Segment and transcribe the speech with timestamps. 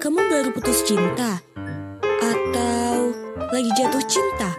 [0.00, 1.44] Kamu baru putus cinta?
[2.24, 3.12] Atau
[3.52, 4.56] lagi jatuh cinta?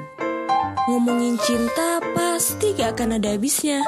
[0.85, 3.81] Ngomongin cinta pasti gak akan ada habisnya.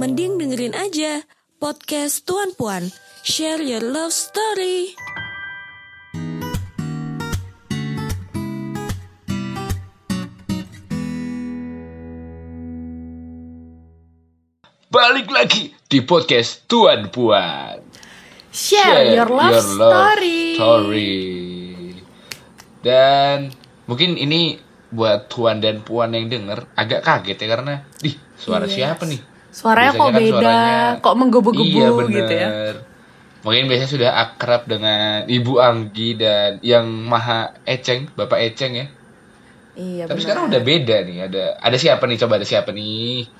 [0.00, 1.20] Mending dengerin aja
[1.60, 2.88] podcast Tuan Puan.
[3.20, 4.96] Share your love story.
[14.88, 17.89] Balik lagi di podcast Tuan Puan.
[18.50, 20.58] Share, your love story.
[20.58, 21.14] story.
[22.82, 23.52] Dan
[23.86, 24.58] mungkin ini
[24.90, 28.74] buat Tuan dan Puan yang denger agak kaget ya karena, di suara Yes.
[28.74, 29.20] siapa nih?
[29.50, 32.10] Suaranya Biasanya kok kan beda, suaranya- kok menggebu-gebu Iya bener.
[32.16, 32.48] gitu ya.
[33.40, 38.86] Mungkin biasanya sudah akrab dengan Ibu Anggi dan yang maha Eceng, Bapak Eceng ya.
[39.74, 40.22] Iya Tapi benar.
[40.26, 41.16] sekarang udah beda nih.
[41.24, 42.18] Ada ada siapa nih?
[42.20, 43.30] Coba ada siapa nih?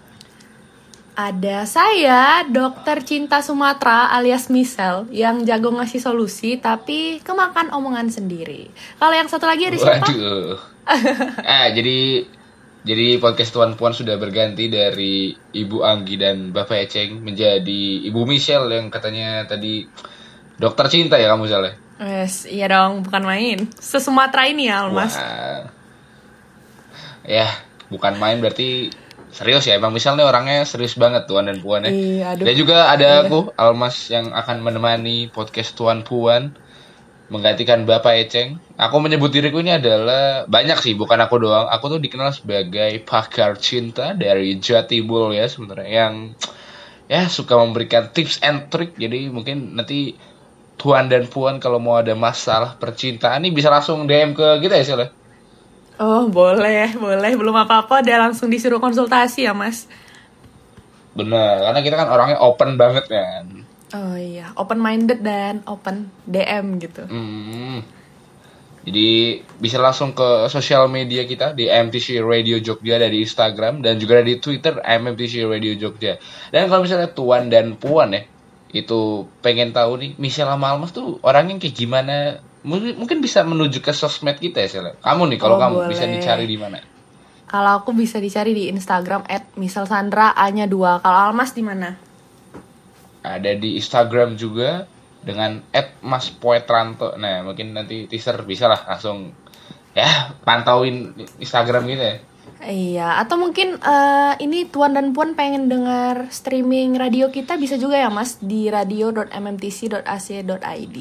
[1.18, 8.70] Ada saya, dokter cinta Sumatera alias Misel yang jago ngasih solusi tapi kemakan omongan sendiri.
[8.96, 10.06] Kalau yang satu lagi ada siapa?
[10.06, 10.54] Waduh.
[11.42, 12.24] ah, jadi
[12.80, 18.72] jadi podcast Tuan Puan sudah berganti dari Ibu Anggi dan Bapak Eceng menjadi Ibu Michelle
[18.72, 19.84] yang katanya tadi
[20.56, 21.74] dokter cinta ya kamu salah.
[22.00, 23.68] Yes, iya dong, bukan main.
[23.76, 25.20] Se-Sumatera ini ya, Almas.
[25.20, 25.68] Wah.
[27.28, 27.52] Ya,
[27.92, 28.88] bukan main berarti
[29.30, 29.78] serius ya.
[29.78, 31.90] Emang nih orangnya serius banget Tuan dan Puan ya.
[31.90, 32.44] Iya, aduh.
[32.46, 36.54] Dan juga ada aku Almas yang akan menemani podcast Tuan Puan
[37.30, 38.58] menggantikan Bapak Eceng.
[38.74, 41.70] Aku menyebut diriku ini adalah banyak sih, bukan aku doang.
[41.70, 46.14] Aku tuh dikenal sebagai pakar cinta dari Jatibul ya sebenarnya yang
[47.06, 48.98] ya suka memberikan tips and trick.
[48.98, 50.18] Jadi mungkin nanti
[50.74, 54.84] Tuan dan Puan kalau mau ada masalah percintaan ini bisa langsung DM ke kita ya
[54.84, 55.02] Sel.
[56.00, 57.32] Oh, boleh, boleh.
[57.36, 59.84] Belum apa-apa, dia langsung disuruh konsultasi ya, Mas.
[61.12, 63.44] Bener, karena kita kan orangnya open banget kan.
[63.90, 67.04] Oh iya, open minded dan open DM gitu.
[67.04, 67.82] Hmm.
[68.80, 74.24] Jadi bisa langsung ke sosial media kita di MTC Radio Jogja dari Instagram dan juga
[74.24, 76.16] di Twitter MTC Radio Jogja.
[76.48, 78.24] Dan kalau misalnya Tuan dan Puan ya,
[78.72, 82.16] itu pengen tahu nih Michelle sama Almas tuh orangnya kayak gimana?
[82.60, 84.92] Mungkin, mungkin bisa menuju ke sosmed kita ya, Sel.
[85.00, 85.90] Kamu nih kalau Oh, kamu boleh.
[85.96, 86.78] bisa dicari di mana?
[87.50, 89.26] Kalau aku bisa dicari di Instagram
[89.58, 91.02] @miselsandra A-nya 2.
[91.02, 91.98] Kalau Almas di mana?
[93.26, 94.86] Ada di Instagram juga
[95.20, 95.58] dengan
[96.00, 97.18] @maspoetranto.
[97.18, 99.34] Nah, mungkin nanti teaser bisa lah langsung
[99.90, 100.06] ya
[100.46, 101.10] pantauin
[101.42, 102.18] Instagram kita ya.
[102.60, 107.96] Iya, atau mungkin eh, ini Tuan dan Puan pengen dengar streaming radio kita bisa juga
[107.96, 110.96] ya Mas di radio.mmtc.ac.id.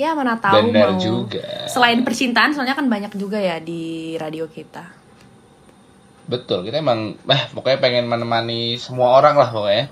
[0.00, 1.68] Ya mana tahu Benar mau juga.
[1.68, 4.88] selain percintaan soalnya kan banyak juga ya di radio kita.
[6.26, 9.86] Betul, kita emang eh pokoknya pengen menemani semua orang lah pokoknya.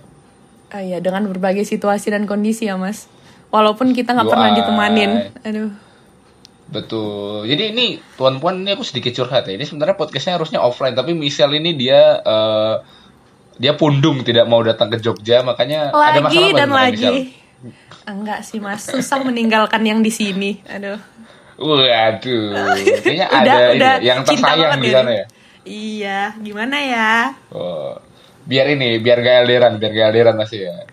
[0.70, 3.10] Ah, iya, dengan berbagai situasi dan kondisi ya Mas.
[3.50, 5.10] Walaupun kita nggak pernah ditemanin.
[5.42, 5.74] Aduh.
[6.70, 7.50] Betul.
[7.50, 9.58] Jadi ini tuan puan ini aku sedikit curhat ya.
[9.58, 12.74] Ini sebenarnya podcastnya harusnya offline, tapi Michelle ini dia eh,
[13.58, 16.94] dia pundung tidak mau datang ke Jogja, makanya ada Lagi masalah apa dan lagi.
[16.94, 17.39] Michelle?
[18.06, 20.60] Enggak sih Mas, susah meninggalkan yang di sini.
[20.66, 20.98] Aduh.
[21.60, 22.72] Waduh,
[23.04, 24.94] kayaknya Udah, ada ini udah yang tersayang di ya.
[24.96, 25.26] sana ya.
[25.60, 27.12] Iya, gimana ya?
[27.52, 27.92] Oh,
[28.48, 30.88] biar ini, biar gak elderan, biar gak elderan masih ya.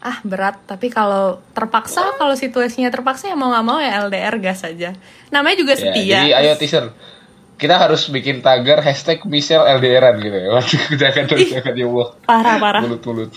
[0.00, 4.64] Ah berat, tapi kalau terpaksa, kalau situasinya terpaksa ya mau nggak mau ya LDR gas
[4.64, 4.96] aja.
[5.28, 6.16] Namanya juga Ya, setia.
[6.24, 6.84] jadi ayo teaser.
[7.60, 10.48] Kita harus bikin tagar hashtag Michelle LDRan gitu ya.
[10.56, 11.86] Waduh, jangan dong, jangan ya.
[12.24, 12.80] Parah parah.
[12.80, 13.32] Mulut-mulut.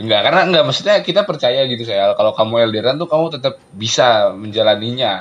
[0.00, 2.12] Enggak, karena enggak maksudnya kita percaya gitu saya.
[2.14, 5.12] Kalau kamu LDRan tuh kamu tetap bisa menjalaninya.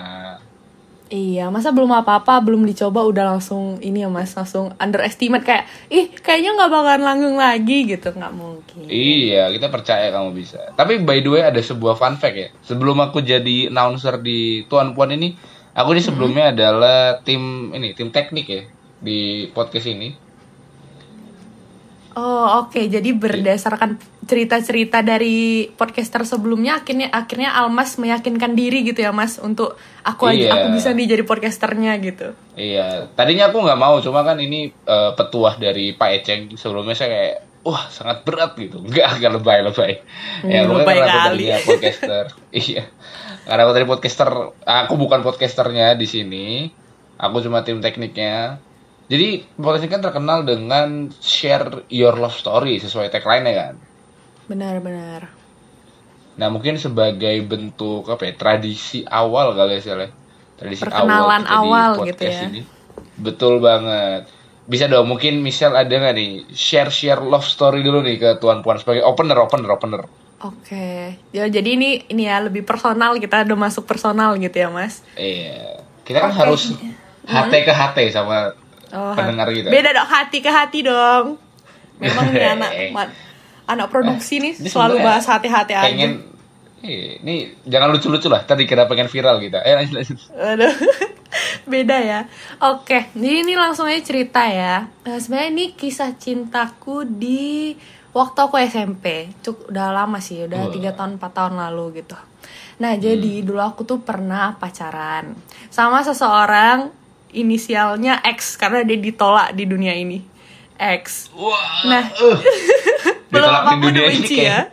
[1.14, 6.10] Iya, masa belum apa-apa, belum dicoba udah langsung ini ya mas, langsung underestimate kayak, ih
[6.10, 8.90] kayaknya nggak bakalan langgeng lagi gitu, nggak mungkin.
[8.90, 10.74] Iya, kita percaya kamu bisa.
[10.74, 12.50] Tapi by the way ada sebuah fun fact ya.
[12.66, 15.38] Sebelum aku jadi announcer di Tuan Puan ini,
[15.78, 18.66] aku ini sebelumnya adalah tim ini, tim teknik ya
[18.98, 20.23] di podcast ini.
[22.14, 23.98] Oh oke, jadi berdasarkan
[24.30, 29.74] cerita-cerita dari podcaster sebelumnya, akhirnya akhirnya Almas meyakinkan diri gitu ya mas, untuk
[30.06, 30.52] aku aja Iya.
[30.54, 32.38] aku bisa nih jadi podcasternya gitu.
[32.54, 36.42] Iya, tadinya aku nggak mau, cuma kan ini eh, petuah dari Pak Eceng.
[36.54, 38.78] Sebelumnya saya kayak, wah sangat berat gitu.
[38.78, 39.94] Enggak, enggak lebay-lebay.
[40.46, 41.46] Hmm, pokoknya lebay kali.
[41.66, 42.26] podcaster.
[42.70, 42.84] iya,
[43.50, 44.30] karena aku tadi podcaster,
[44.62, 46.48] aku bukan podcasternya di sini.
[47.18, 48.62] Aku cuma tim tekniknya.
[49.12, 53.76] Jadi podcast ini kan terkenal dengan share your love story sesuai tagline-nya kan.
[54.48, 55.28] Benar-benar.
[56.40, 60.10] Nah mungkin sebagai bentuk apa ya tradisi awal kali ya Sel, ya.
[60.58, 62.42] tradisi Perkenalan awal, awal podcast gitu ya.
[62.48, 62.62] ini.
[63.20, 64.32] Betul banget.
[64.64, 68.64] Bisa dong mungkin Michelle ada nggak nih share share love story dulu nih ke tuan
[68.64, 70.02] puan sebagai opener opener opener.
[70.44, 71.20] Oke.
[71.36, 75.04] Ya jadi ini ini ya lebih personal kita udah masuk personal gitu ya, Mas.
[75.20, 75.84] Iya.
[76.08, 76.40] Kita kan Oke.
[76.40, 76.64] harus
[77.24, 78.52] HT ke HT sama
[78.94, 79.68] Oh, pendengar kita.
[79.68, 81.42] Beda dong hati ke hati dong.
[81.98, 82.90] Memang nih anak Eh.
[83.64, 85.88] anak produksi nih Ini selalu bahas hati-hati aja.
[85.88, 86.30] Pengen
[86.84, 88.44] Eh, ini jangan lucu-lucu lah.
[88.44, 89.64] Tadi kira pengen viral kita.
[89.64, 90.20] Eh, lanjut lanjut.
[90.36, 90.74] Aduh.
[91.72, 92.28] Beda ya.
[92.60, 94.92] Oke, jadi ini langsung aja cerita ya.
[95.08, 97.72] Eh, sebenarnya ini kisah cintaku di
[98.12, 99.32] waktu aku SMP.
[99.40, 102.20] Cuk, udah lama sih, udah tiga tahun 4 tahun lalu gitu.
[102.84, 105.40] Nah, jadi dulu aku tuh pernah pacaran
[105.72, 106.92] sama seseorang
[107.34, 110.22] inisialnya X karena dia ditolak di dunia ini.
[110.78, 111.34] X.
[111.34, 111.86] Wah.
[111.90, 112.06] Nah.
[112.10, 112.38] eh.
[113.34, 114.60] Belum apa-apa dunia ini ya.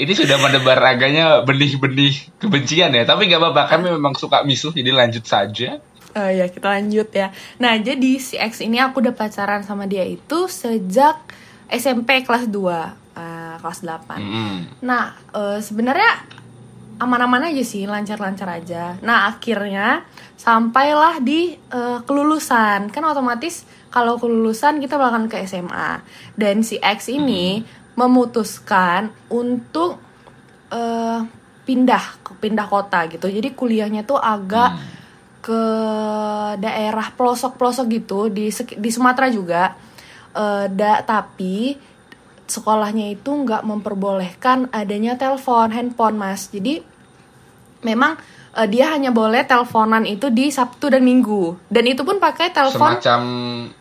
[0.00, 3.04] Ini sudah menebar agaknya benih-benih kebencian ya.
[3.04, 5.76] Tapi gak apa-apa, kami memang suka misuh, jadi lanjut saja.
[6.10, 7.30] Oh ya kita lanjut ya.
[7.62, 11.22] Nah jadi si X ini aku udah pacaran sama dia itu sejak
[11.70, 12.50] SMP kelas 2
[13.14, 14.54] eh, kelas 8 Mm-mm.
[14.82, 16.26] Nah eh, sebenarnya
[17.00, 19.00] aman-aman aja sih lancar-lancar aja.
[19.00, 20.04] Nah akhirnya
[20.36, 26.04] sampailah di eh, kelulusan kan otomatis kalau kelulusan kita bakalan ke SMA
[26.36, 27.64] dan si X ini
[27.96, 29.96] memutuskan untuk
[30.68, 31.20] eh,
[31.64, 32.04] pindah
[32.36, 33.26] pindah kota gitu.
[33.32, 34.76] Jadi kuliahnya tuh agak
[35.40, 35.62] ke
[36.60, 39.72] daerah pelosok-pelosok gitu di di Sumatera juga.
[40.30, 41.74] Eh, da, tapi
[42.50, 46.50] sekolahnya itu nggak memperbolehkan adanya telepon handphone mas.
[46.50, 46.82] Jadi
[47.86, 48.18] memang
[48.58, 52.98] eh, dia hanya boleh teleponan itu di Sabtu dan Minggu dan itu pun pakai telepon
[52.98, 53.22] Semacam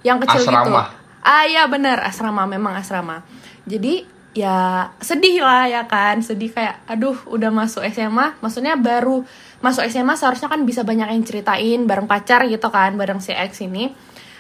[0.06, 0.54] yang kecil gitu.
[0.54, 0.84] asrama.
[1.20, 3.26] Ah ya benar asrama memang asrama.
[3.66, 9.26] Jadi ya sedih lah ya kan, sedih kayak aduh udah masuk SMA, maksudnya baru
[9.60, 13.66] masuk SMA seharusnya kan bisa banyak yang ceritain bareng pacar gitu kan, bareng si X
[13.66, 13.92] ini.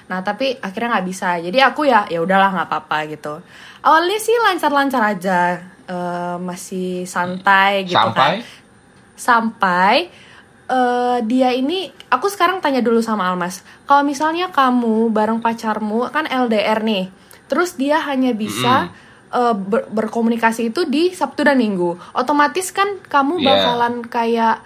[0.09, 3.37] Nah tapi akhirnya nggak bisa, jadi aku ya ya udahlah nggak apa-apa gitu.
[3.79, 5.39] Awalnya sih lancar-lancar aja,
[5.85, 8.17] eh, masih santai gitu Sampai?
[8.17, 8.33] kan.
[9.15, 9.95] Sampai?
[10.65, 13.61] Eh, dia ini aku sekarang tanya dulu sama Almas.
[13.83, 17.09] Kalau misalnya kamu bareng pacarmu kan LDR nih.
[17.45, 18.89] Terus dia hanya bisa
[19.29, 21.97] eh, ber- berkomunikasi itu di Sabtu dan Minggu.
[22.13, 23.45] Otomatis kan kamu Iya.
[23.45, 24.57] bakalan kayak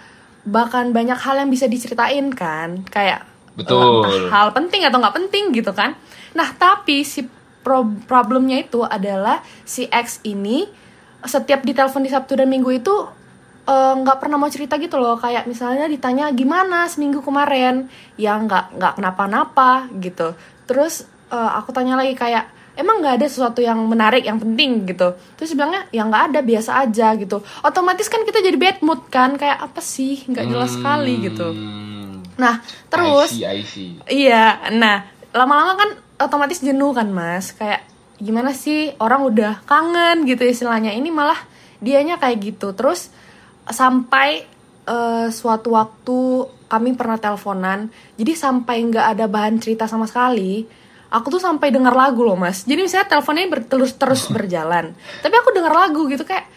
[0.44, 2.84] bahkan banyak hal yang bisa diceritain kan.
[2.88, 4.34] Kayak Betul.
[4.34, 5.94] hal penting atau nggak penting gitu kan?
[6.34, 7.26] Nah tapi si
[7.62, 10.66] pro- problemnya itu adalah si X ini
[11.24, 12.94] setiap ditelepon di Sabtu dan Minggu itu
[13.64, 15.16] eh, nggak pernah mau cerita gitu loh.
[15.16, 17.88] Kayak misalnya ditanya gimana seminggu kemarin?
[18.18, 20.34] Ya nggak nggak kenapa-napa gitu.
[20.66, 24.90] Terus eh, aku tanya lagi kayak emang nggak ada sesuatu yang menarik yang penting?
[24.90, 25.14] gitu.
[25.38, 27.38] Terus dia bilangnya ya nggak ada biasa aja gitu.
[27.62, 29.38] Otomatis kan kita jadi bad mood kan?
[29.38, 30.26] Kayak apa sih?
[30.28, 31.54] Nggak jelas sekali gitu.
[31.54, 32.03] Hmm.
[32.34, 33.90] Nah terus I see, I see.
[34.10, 35.90] Iya, nah lama-lama kan
[36.22, 37.84] otomatis jenuh kan mas, kayak
[38.22, 41.38] gimana sih orang udah kangen gitu istilahnya, ini malah
[41.84, 43.12] dianya kayak gitu, terus
[43.68, 44.46] sampai
[44.88, 50.64] eh, suatu waktu kami pernah teleponan, jadi sampai nggak ada bahan cerita sama sekali,
[51.12, 55.50] aku tuh sampai denger lagu loh mas, jadi misalnya teleponnya terus terus berjalan, tapi aku
[55.52, 56.48] denger lagu gitu kayak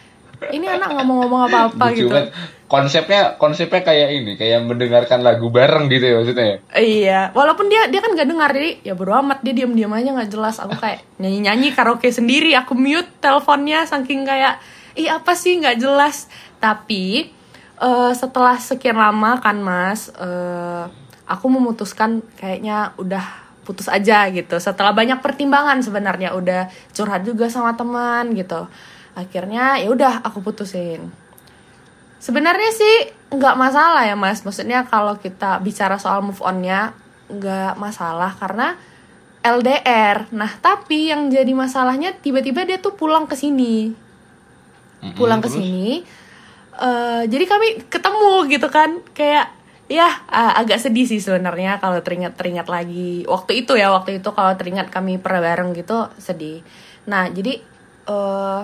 [0.53, 2.11] ini anak nggak mau ngomong apa-apa gitu.
[2.13, 2.33] banget.
[2.67, 6.47] Konsepnya konsepnya kayak ini, kayak mendengarkan lagu bareng gitu ya maksudnya.
[6.47, 6.59] ya?
[6.75, 10.31] Iya, walaupun dia dia kan gak dengar jadi ya bodo amat dia diam-diam aja nggak
[10.35, 10.59] jelas.
[10.59, 14.59] Aku kayak nyanyi-nyanyi karaoke sendiri, aku mute teleponnya saking kayak
[14.99, 16.27] ih apa sih nggak jelas.
[16.59, 17.31] Tapi
[17.79, 20.85] eh, setelah sekian lama kan Mas, eh,
[21.31, 24.59] aku memutuskan kayaknya udah putus aja gitu.
[24.63, 28.71] Setelah banyak pertimbangan sebenarnya udah curhat juga sama teman gitu.
[29.17, 31.09] Akhirnya ya udah aku putusin.
[32.21, 32.95] Sebenarnya sih
[33.33, 34.45] nggak masalah ya mas.
[34.45, 36.93] Maksudnya kalau kita bicara soal move onnya
[37.33, 38.77] nggak masalah karena
[39.41, 40.29] LDR.
[40.35, 43.95] Nah tapi yang jadi masalahnya tiba-tiba dia tuh pulang ke sini,
[45.15, 46.03] pulang ke sini.
[46.77, 49.49] Eh, jadi kami ketemu gitu kan, kayak
[49.87, 54.29] ya ah, agak sedih sih sebenarnya kalau teringat teringat lagi waktu itu ya waktu itu
[54.35, 56.61] kalau teringat kami pernah bareng gitu sedih.
[57.07, 57.63] Nah jadi
[58.07, 58.61] eh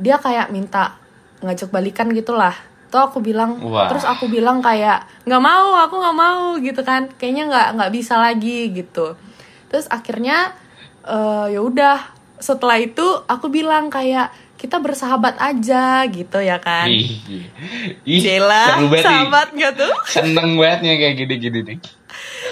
[0.00, 0.96] dia kayak minta
[1.44, 2.56] ngajak balikan gitulah.
[2.90, 3.86] Tuh aku bilang, Wah.
[3.86, 7.06] terus aku bilang kayak nggak mau, aku nggak mau gitu kan.
[7.14, 9.14] Kayaknya nggak nggak bisa lagi gitu.
[9.70, 10.56] Terus akhirnya
[11.06, 11.96] eh ya udah
[12.40, 16.84] setelah itu aku bilang kayak kita bersahabat aja gitu ya kan.
[16.84, 17.16] Ih,
[18.04, 19.88] ih, Jela, sahabat gak tuh?
[20.04, 21.78] Seneng banget nih kayak gini-gini nih.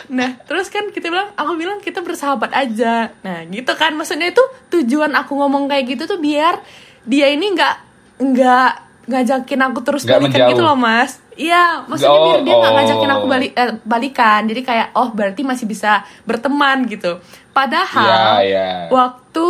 [0.08, 3.12] Nah, terus kan kita bilang, aku bilang kita bersahabat aja.
[3.20, 4.40] Nah, gitu kan, maksudnya itu
[4.72, 6.64] tujuan aku ngomong kayak gitu tuh biar
[7.08, 7.74] dia ini nggak
[8.20, 8.70] nggak
[9.08, 10.50] ngajakin aku terus Nggak balikan menjauh.
[10.52, 11.12] gitu loh, mas.
[11.32, 12.76] Iya, maksudnya Oh, biar dia nggak oh.
[12.76, 14.40] ngajakin aku balik eh, balikan.
[14.44, 17.16] Jadi kayak, oh berarti masih bisa berteman gitu.
[17.50, 18.68] Padahal Iya, iya.
[18.88, 19.46] waktu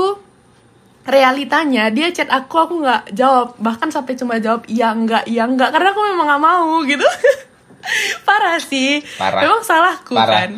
[1.04, 5.72] realitanya dia chat aku aku nggak jawab bahkan sampai cuma jawab iya enggak iya enggak
[5.72, 7.08] karena aku memang nggak mau gitu
[8.28, 9.40] parah sih Parah.
[9.40, 10.44] memang salahku Parah.
[10.44, 10.50] kan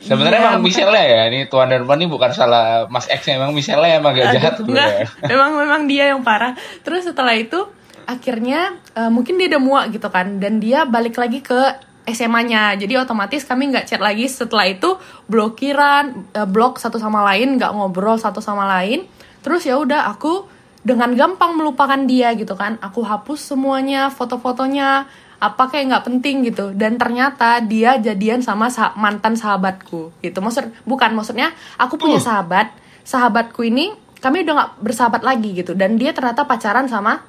[0.00, 3.52] Sebenarnya Iya, emang Michelle ya, ini Tuan dan Puan ini bukan salah Mas X emang
[3.52, 5.04] Michelle emang gak jahat Aduh, sebenarnya.
[5.04, 5.28] enggak.
[5.36, 6.56] memang memang dia yang parah.
[6.80, 7.68] Terus setelah itu
[8.08, 11.60] akhirnya eh, mungkin dia udah muak gitu kan dan dia balik lagi ke
[12.08, 14.24] SMA-nya jadi otomatis kami nggak chat lagi.
[14.24, 14.96] Setelah itu
[15.28, 19.04] blokiran eh, blok satu sama lain nggak ngobrol satu sama lain.
[19.44, 20.48] Terus ya udah aku
[20.80, 22.80] dengan gampang melupakan dia gitu kan.
[22.80, 25.04] Aku hapus semuanya foto-fotonya
[25.40, 30.68] apa kayak nggak penting gitu dan ternyata dia jadian sama sah- mantan sahabatku gitu maksud
[30.84, 32.24] bukan maksudnya aku punya Uh.
[32.28, 32.68] sahabat
[33.02, 37.24] sahabatku ini kami udah nggak bersahabat lagi gitu dan dia ternyata pacaran sama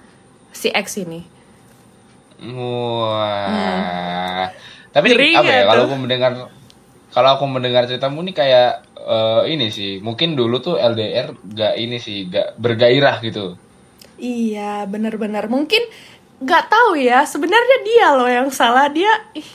[0.51, 1.23] si X ini
[3.21, 4.49] Wah.
[4.91, 5.15] Tapi Hmm.
[5.15, 6.31] Ngeri apa ya kalau aku mendengar
[7.11, 11.97] kalau aku mendengar ceritamu ini kayak eh, ini sih, mungkin dulu tuh LDR gak ini
[11.97, 13.55] sih, gak bergairah gitu.
[14.21, 15.81] iya bener-bener mungkin
[16.41, 19.45] nggak tahu ya sebenarnya dia loh yang salah dia ih.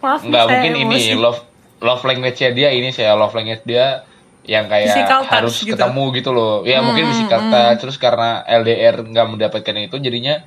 [0.00, 1.20] maaf saya mungkin ini emosi.
[1.20, 1.40] love
[1.84, 4.08] love language-nya dia ini saya love language dia
[4.48, 5.76] yang kayak Physical touch harus gitu.
[5.76, 6.64] ketemu gitu loh.
[6.64, 10.40] Ya mungkin physical touch terus karena LDR nggak mendapatkan itu jadinya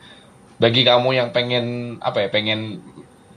[0.57, 2.81] bagi kamu yang pengen apa ya, pengen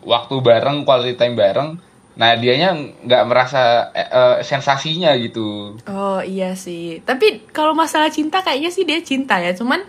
[0.05, 1.77] waktu bareng, quality time bareng,
[2.17, 2.73] nah dianya
[3.05, 5.77] nggak merasa eh, sensasinya gitu.
[5.85, 7.05] Oh iya sih.
[7.05, 9.53] Tapi kalau masalah cinta kayaknya sih dia cinta ya.
[9.53, 9.85] Cuman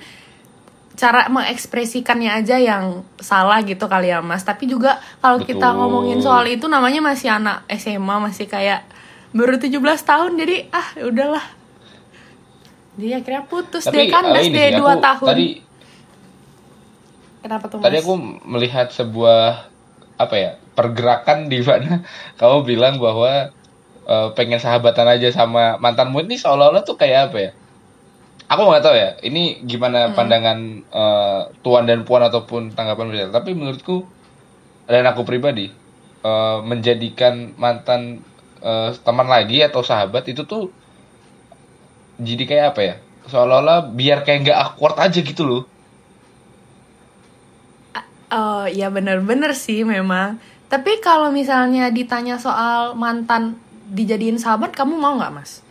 [0.95, 4.43] cara mengekspresikannya aja yang salah gitu kali ya Mas.
[4.47, 8.87] Tapi juga kalau kita ngomongin soal itu namanya masih anak SMA, masih kayak
[9.35, 11.45] baru 17 tahun jadi ah udahlah.
[12.95, 15.27] Dia akhirnya putus Tapi dia kan eh, sih, 2 aku tahun.
[15.27, 15.47] tadi
[17.43, 17.83] Kenapa tuh Mas?
[17.85, 18.13] tadi aku
[18.47, 19.69] melihat sebuah
[20.15, 22.01] apa ya pergerakan di mana
[22.39, 23.51] kamu bilang bahwa
[24.07, 27.51] eh, pengen sahabatan aja sama mantanmu ini seolah-olah tuh kayak apa ya
[28.45, 33.57] aku nggak tahu ya ini gimana pandangan eh, tuan dan puan ataupun tanggapan mereka tapi
[33.57, 34.05] menurutku
[34.85, 35.73] dan aku pribadi
[36.21, 38.21] eh, menjadikan mantan
[38.61, 40.69] eh, teman lagi atau sahabat itu tuh
[42.21, 45.63] jadi kayak apa ya seolah-olah biar kayak nggak awkward aja gitu loh
[48.35, 50.41] Oh iya bener-bener sih memang.
[50.67, 53.55] Tapi kalau misalnya ditanya soal mantan
[53.93, 55.61] dijadiin sahabat, kamu mau nggak mas?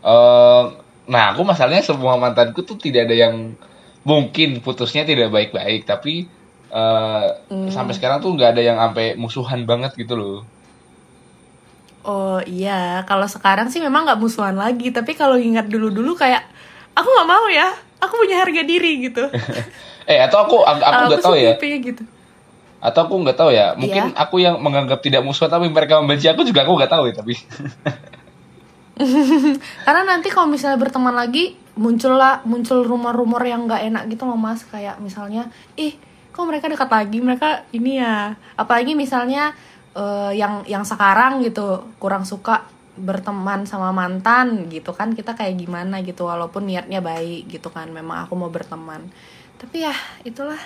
[0.00, 0.64] Eh,
[1.08, 3.56] nah, aku masalahnya semua mantanku tuh tidak ada yang
[4.04, 6.28] mungkin putusnya tidak baik-baik, tapi
[6.68, 7.24] eh,
[7.68, 10.38] sampai sekarang tuh nggak ada yang sampai musuhan banget gitu loh.
[12.04, 14.88] Oh iya, kalau sekarang sih memang nggak musuhan lagi.
[14.88, 16.40] Tapi kalau ingat dulu-dulu kayak
[16.92, 17.68] aku nggak mau ya,
[18.00, 19.28] aku punya harga diri gitu.
[20.08, 22.02] eh, atau aku aku Aku nggak tahu ya, gitu.
[22.78, 24.16] atau aku nggak tahu ya, mungkin Iya.
[24.16, 27.34] aku yang menganggap tidak musuhan tapi mereka membenci aku juga aku nggak tahu ya tapi.
[29.86, 34.38] Karena nanti kalau misalnya berteman lagi muncul lah muncul rumor-rumor yang nggak enak gitu loh
[34.38, 34.66] mas.
[34.66, 35.94] Kayak misalnya, ih
[36.34, 38.34] kok mereka dekat lagi, mereka ini ya.
[38.58, 39.54] Apalagi misalnya
[39.94, 42.66] eh, yang yang sekarang gitu kurang suka
[42.98, 48.26] berteman sama mantan gitu kan kita kayak gimana gitu walaupun niatnya baik gitu kan memang
[48.26, 49.06] aku mau berteman.
[49.58, 49.94] Tapi ya
[50.26, 50.58] itulah.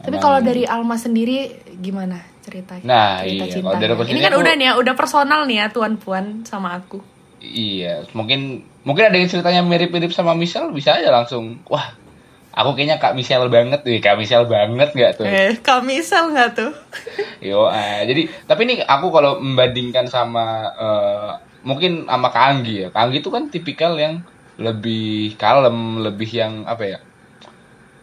[0.00, 3.54] Tapi kalau dari Alma sendiri gimana ceritanya Nah, cerita iya.
[3.62, 6.24] Kalau dari aku ini kan aku- udah nih ya udah personal nih ya tuan puan
[6.42, 6.98] sama aku
[7.40, 8.40] Iya, mungkin
[8.82, 11.56] mungkin ada yang ceritanya mirip-mirip sama Michelle bisa aja langsung.
[11.66, 11.96] Wah,
[12.52, 15.24] aku kayaknya Kak Michelle banget nih, Kak Michelle banget nggak tuh?
[15.24, 16.72] Eh, kamisel nggak tuh?
[17.40, 21.30] Yo, ah, jadi tapi nih aku kalau membandingkan sama eh,
[21.64, 22.88] mungkin sama Kak Anggi ya.
[22.92, 24.20] Kak Anggi itu kan tipikal yang
[24.60, 26.98] lebih kalem, lebih yang apa ya?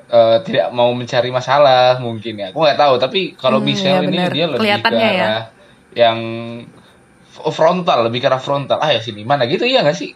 [0.07, 2.47] Eh, tidak mau mencari masalah mungkin ya.
[2.51, 4.31] Aku nggak tahu, tapi kalau Hmm, Michelle iya ini bener.
[4.31, 5.33] dia lebih ke ya.
[5.95, 6.19] yang
[7.37, 8.77] frontal, lebih ke arah frontal.
[8.81, 10.11] Ah ya sini mana gitu iya nggak sih?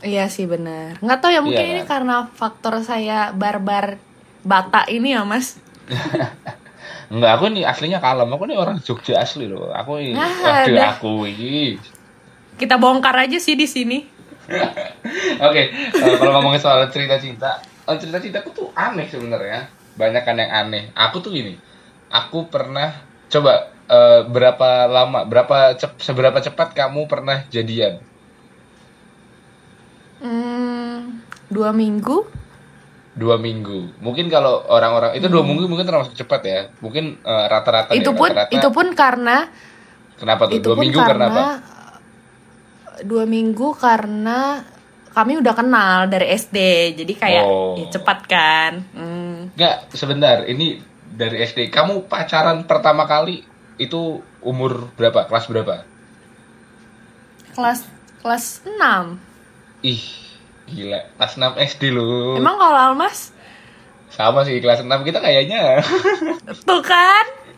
[0.00, 0.96] Iya sih benar.
[1.04, 1.88] Nggak tahu ya mungkin Iya, ini kan?
[2.00, 4.00] karena faktor saya barbar
[4.40, 5.60] Batak ini ya mas.
[7.12, 8.30] Enggak, aku ini aslinya kalem.
[8.32, 9.68] Aku ini orang Jogja asli loh.
[9.74, 11.76] Aku ini, Ah, waduh, aku ini.
[12.56, 13.98] Kita bongkar aja sih di sini.
[15.46, 17.60] Oke, eh, kalau ngomongin soal cerita cinta,
[17.96, 19.66] cerita cintaku tuh aneh sebenarnya.
[19.96, 20.92] Banyak kan yang aneh.
[20.94, 21.58] Aku tuh gini,
[22.08, 22.94] aku pernah
[23.26, 23.52] coba
[23.86, 27.98] eh, berapa lama, berapa cep- seberapa cepat kamu pernah jadian?
[30.20, 32.28] Hmm, dua minggu.
[33.10, 33.98] Dua minggu.
[33.98, 36.60] Mungkin kalau orang-orang itu dua minggu mungkin termasuk cepat ya.
[36.78, 38.00] Mungkin eh, rata-rata Hmm.
[38.00, 38.52] itu pun rata-rata.
[38.54, 39.36] itu pun karena
[40.16, 40.56] kenapa tuh?
[40.60, 41.46] itu Dua minggu karena karena apa?
[43.00, 44.60] dua minggu karena
[45.10, 46.56] kami udah kenal dari SD
[46.94, 47.74] jadi kayak Oh.
[47.74, 48.72] ya cepat kan.
[48.94, 49.50] Hmm.
[49.52, 50.42] Enggak, sebentar.
[50.44, 50.78] Ini
[51.10, 51.68] dari SD.
[51.68, 53.42] Kamu pacaran pertama kali
[53.76, 55.26] itu umur berapa?
[55.26, 55.82] Kelas berapa?
[57.50, 57.82] Kelas
[58.20, 59.18] kelas 6
[59.82, 60.04] Ih,
[60.68, 61.00] gila.
[61.16, 62.36] Kelas 6 SD lu.
[62.36, 63.32] Emang kalau Almas?
[64.12, 65.80] Sama sih kelas 6 kita kayaknya.
[66.62, 67.24] Tuh kan?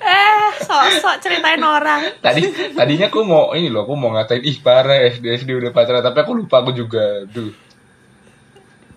[0.00, 2.10] Eh, sok-sok ceritain orang.
[2.18, 6.02] Tadi tadinya aku mau ini loh, aku mau ngatain ih parah SD SD udah pacaran,
[6.02, 7.22] tapi aku lupa aku juga.
[7.30, 7.54] Duh.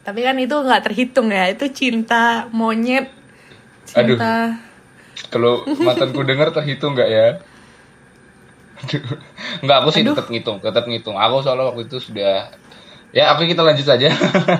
[0.04, 3.08] Tapi kan itu nggak terhitung ya, itu cinta monyet.
[3.86, 4.58] Cinta.
[5.30, 7.28] Kalau mantanku denger terhitung nggak ya?
[8.84, 9.18] Aduh.
[9.64, 11.16] Nggak, aku sih tetap ngitung, tetap ngitung.
[11.16, 12.52] Aku soalnya waktu itu sudah
[13.14, 14.10] Ya, oke kita lanjut saja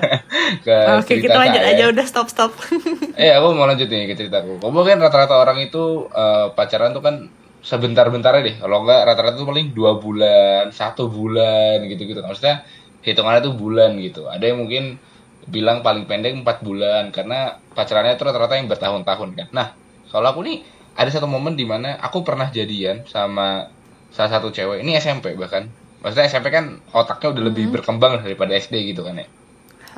[0.66, 1.74] ke Oke, kita lanjut saya.
[1.74, 2.54] aja udah stop stop.
[3.18, 4.62] Eh, aku mau lanjut nih ke ceritaku.
[4.62, 7.26] Kamu kan rata-rata orang itu eh, pacaran tuh kan
[7.66, 8.54] sebentar-bentar deh.
[8.58, 12.22] Kalau enggak rata-rata tuh paling dua bulan, satu bulan gitu-gitu.
[12.22, 12.62] Maksudnya
[13.02, 14.30] hitungannya tuh bulan gitu.
[14.30, 15.02] Ada yang mungkin
[15.50, 19.46] bilang paling pendek empat bulan karena pacarannya tuh rata-rata yang bertahun-tahun kan.
[19.50, 19.66] Nah,
[20.10, 20.62] kalau aku nih
[20.94, 23.66] ada satu momen di mana aku pernah jadian sama
[24.14, 24.82] salah satu cewek.
[24.86, 25.66] Ini SMP bahkan.
[26.04, 26.66] Maksudnya SMP kan
[27.00, 29.28] otaknya udah lebih berkembang daripada SD gitu kan ya.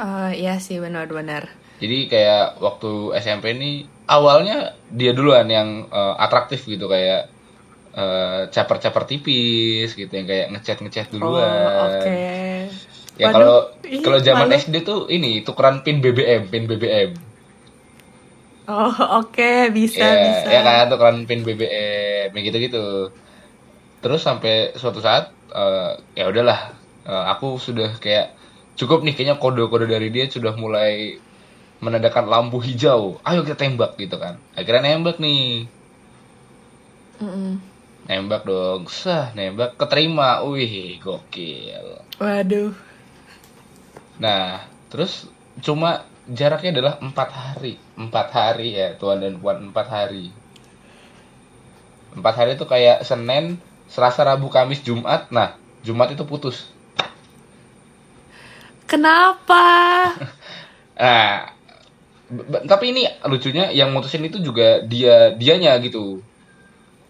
[0.04, 1.44] Oh, iya sih benar-benar.
[1.82, 2.88] Jadi kayak waktu
[3.24, 3.66] SMP ini
[4.08, 4.54] awalnya
[4.98, 7.20] dia duluan yang eh, atraktif gitu kayak
[7.96, 12.16] eh, caper-caper tipis gitu yang kayak ngechat ngechat Oh, duluan.
[12.16, 12.76] oke.
[13.20, 13.54] Ya Waduh, kalau
[14.04, 14.52] kalau zaman malu.
[14.52, 17.10] SD tuh ini tukeran pin BBM, pin BBM.
[18.68, 18.90] Oh,
[19.22, 20.54] oke, bisa ya, bisa.
[20.54, 22.78] ya kan tukeran pin BBM yang gitu-gitu.
[24.02, 26.76] Terus sampai suatu saat eh, ya udahlah
[27.08, 28.36] eh, aku sudah kayak
[28.76, 31.16] cukup nih kayaknya kode-kode dari dia sudah mulai
[31.80, 33.20] menandakan lampu hijau.
[33.24, 34.40] Ayo kita tembak gitu kan.
[34.56, 35.68] Akhirnya nembak nih.
[37.20, 37.60] Mm-mm.
[38.06, 38.88] Nembak dong.
[38.88, 40.44] Sah, nembak keterima.
[40.44, 42.00] Wih, gokil.
[42.20, 42.72] Waduh.
[44.16, 45.28] Nah, terus
[45.60, 47.76] cuma jaraknya adalah empat hari.
[47.96, 50.32] Empat hari ya, tuan dan puan empat hari.
[52.16, 53.60] Empat hari itu kayak Senin,
[53.94, 55.22] Selasa, Rabu, Kamis, Jumat.
[55.36, 55.48] Nah,
[55.86, 56.56] Jumat itu putus.
[58.86, 59.62] Kenapa?
[60.96, 61.52] Nah,
[62.70, 66.24] tapi ini lucunya yang mutusin itu juga dia dianya gitu.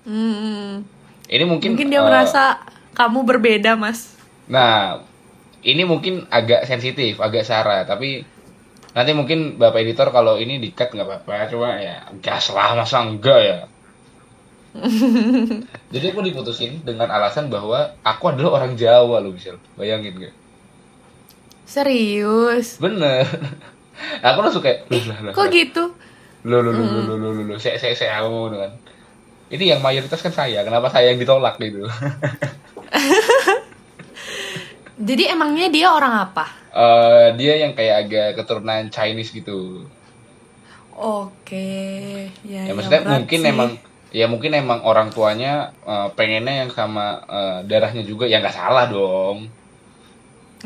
[0.06, 0.86] Hmm,
[1.26, 2.62] Ini mungkin mungkin dia eh, merasa
[2.94, 4.14] kamu berbeda, Mas.
[4.54, 5.02] Nah,
[5.70, 8.08] ini mungkin agak sensitif, agak sara, tapi
[8.96, 13.40] nanti mungkin Bapak editor kalau ini di-cut nggak apa-apa, cuma ya gas lah, masa enggak
[13.50, 13.58] ya.
[15.94, 19.60] Jadi aku diputusin dengan alasan bahwa aku adalah orang Jawa loh, Michelle.
[19.78, 20.34] Bayangin gak?
[21.66, 22.78] Serius?
[22.78, 23.26] Bener.
[24.26, 25.54] aku langsung kayak, loh, lah, lah, Kok lah.
[25.54, 25.84] gitu?
[26.46, 27.58] Loh, loh, loh, loh, loh, loh, loh, loh.
[27.58, 28.72] Saya, saya, saya, aku kan.
[29.46, 31.86] Ini yang mayoritas kan saya, kenapa saya yang ditolak gitu?
[34.96, 36.66] Jadi emangnya dia orang apa?
[36.76, 39.86] Eh, dia yang kayak agak keturunan Chinese gitu.
[40.96, 41.68] Oke,
[42.40, 43.52] ya, ya ya, maksudnya mungkin sih.
[43.52, 43.70] emang
[44.16, 45.52] ya mungkin emang orang tuanya
[45.84, 49.38] eh, pengennya yang sama eh, darahnya juga ya nggak salah dong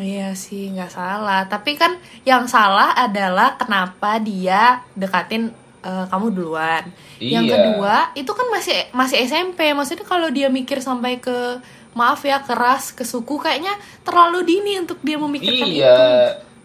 [0.01, 1.51] Iya sih, nggak salah.
[1.51, 5.51] Tapi kan yang salah adalah kenapa dia dekatin
[5.83, 6.87] eh, kamu duluan.
[7.19, 7.55] Yang Iya.
[7.59, 9.75] kedua, itu kan masih masih SMP.
[9.75, 11.59] Maksudnya kalau dia mikir sampai ke
[11.91, 13.75] maaf ya keras ke suku kayaknya
[14.07, 16.07] terlalu dini untuk dia memikirkan iya itu.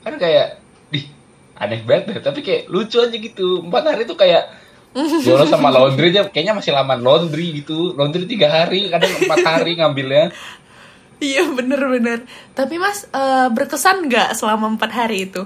[0.05, 0.47] kan kayak
[1.57, 4.45] aneh banget deh tapi kayak lucu aja gitu empat hari tuh kayak
[4.95, 9.75] Jono sama laundry aja kayaknya masih lama laundry gitu laundry tiga hari kadang empat hari
[9.75, 10.31] ngambilnya
[11.15, 12.27] Iya bener-bener.
[12.51, 15.43] Tapi mas eh, berkesan nggak selama empat hari itu?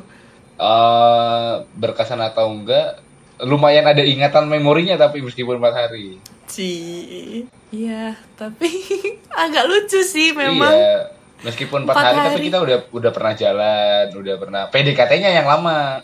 [0.60, 3.00] eh berkesan atau enggak
[3.40, 8.12] lumayan ada ingatan memorinya tapi meskipun empat hari Ci, iya.
[8.36, 8.68] Tapi
[9.46, 10.74] agak lucu sih memang.
[10.74, 11.16] Iya.
[11.40, 12.46] Meskipun empat Empat hari, tapi hari.
[12.52, 16.04] kita udah udah pernah jalan, udah pernah PDKT-nya yang lama.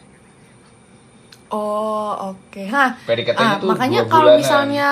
[1.56, 2.64] Oh oke.
[2.68, 4.90] Nah, PDKT-nya ah, makanya kalau misalnya,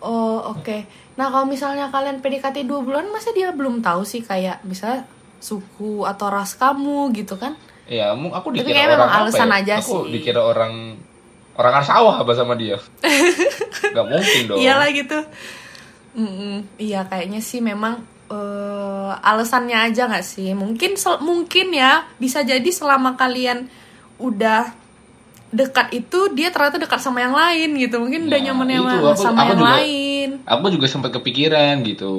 [0.00, 0.88] oh oke.
[1.20, 5.04] Nah kalau misalnya kalian PDKT dua bulan, masa dia belum tahu sih kayak misalnya
[5.42, 7.52] suku atau ras kamu gitu kan?
[7.84, 9.58] Iya, aku Tapi dikira kayaknya orang memang apa alasan ya?
[9.60, 10.10] aja aku sih.
[10.16, 10.74] dikira orang
[11.60, 12.78] orang sawah apa sama dia.
[13.96, 14.56] Gak mungkin dong.
[14.56, 15.18] Iyalah gitu.
[16.16, 16.64] Mm-mm.
[16.80, 18.00] Iya kayaknya sih memang
[18.32, 20.56] eh, alasannya aja nggak sih?
[20.56, 23.68] Mungkin mungkin ya bisa jadi selama kalian
[24.16, 24.81] udah
[25.52, 28.00] dekat itu dia ternyata dekat sama yang lain gitu.
[28.00, 30.28] Mungkin udah Nah, nyaman itu, sama, aku- sama aku yang juga- lain.
[30.42, 32.12] Aku juga sempat kepikiran gitu.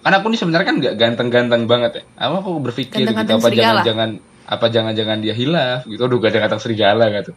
[0.00, 2.02] Karena aku nih sebenarnya kan nggak ganteng-ganteng banget ya.
[2.18, 3.66] Apa aku berpikir gitu Ganteng-ganteng apa serigala.
[3.84, 4.10] jangan-jangan
[4.48, 6.00] apa jangan-jangan dia hilaf gitu.
[6.00, 7.32] Aduh, ganteng-ganteng serigala gitu.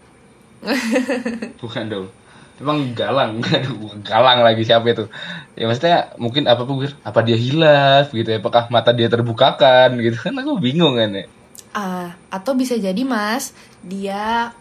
[1.62, 2.08] Bukan dong.
[2.62, 5.10] Emang galang, aduh bukan galang lagi siapa itu?
[5.58, 8.38] Ya maksudnya mungkin apa pikir apa dia hilaf gitu ya?
[8.38, 10.38] Apakah mata dia terbukakan gitu kan?
[10.38, 11.26] Aku bingung kan ya.
[11.72, 14.52] Ah, atau bisa jadi mas dia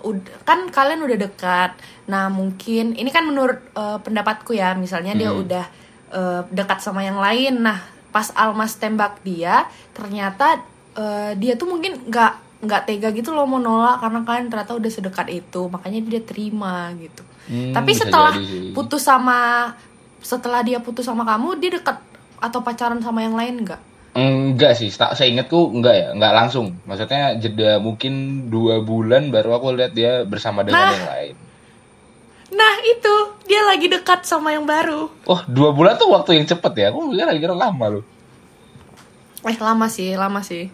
[0.00, 1.70] ud- kan kalian udah dekat.
[2.06, 5.42] Nah mungkin ini kan menurut eh, pendapatku ya, misalnya dia Hmm.
[5.42, 5.64] udah
[6.10, 7.60] eh, dekat sama yang lain.
[7.60, 10.60] Nah pas Almas tembak dia ternyata
[10.92, 14.86] eh, dia tuh mungkin nggak nggak tega gitu loh mau nolak karena kan ternyata udah
[14.88, 19.66] sedekat itu makanya dia terima gitu Hmm, tapi setelah jadi putus sama
[20.22, 21.98] setelah dia putus sama kamu dia dekat
[22.38, 26.76] atau pacaran sama yang lain nggak Enggak sih, tak saya ingatku enggak ya, enggak langsung.
[26.84, 28.12] Maksudnya jeda mungkin
[28.46, 30.92] dua bulan baru aku lihat dia bersama dengan Nah.
[30.92, 31.34] yang lain.
[32.52, 33.14] nah itu
[33.48, 36.86] dia lagi dekat sama yang baru Oh, dua bulan tuh waktu yang cepet ya.
[36.92, 38.04] Aku mikir kira lama loh.
[39.42, 40.68] eh lama sih lama sih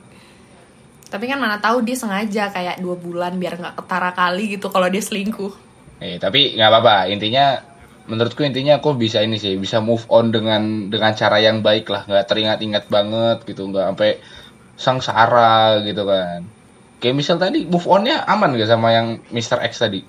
[1.07, 4.91] tapi kan mana tahu dia sengaja kayak dua bulan biar nggak ketara kali gitu kalau
[4.91, 5.55] dia selingkuh
[5.99, 6.97] Eh, tapi nggak apa-apa.
[7.09, 7.59] Intinya,
[8.09, 12.09] menurutku intinya aku bisa ini sih, bisa move on dengan dengan cara yang baik lah,
[12.09, 14.11] nggak teringat-ingat banget gitu, nggak sampai
[14.81, 16.49] sangsara gitu kan.
[16.99, 19.63] Kayak misal tadi move onnya aman gak sama yang Mr.
[19.63, 20.03] X tadi?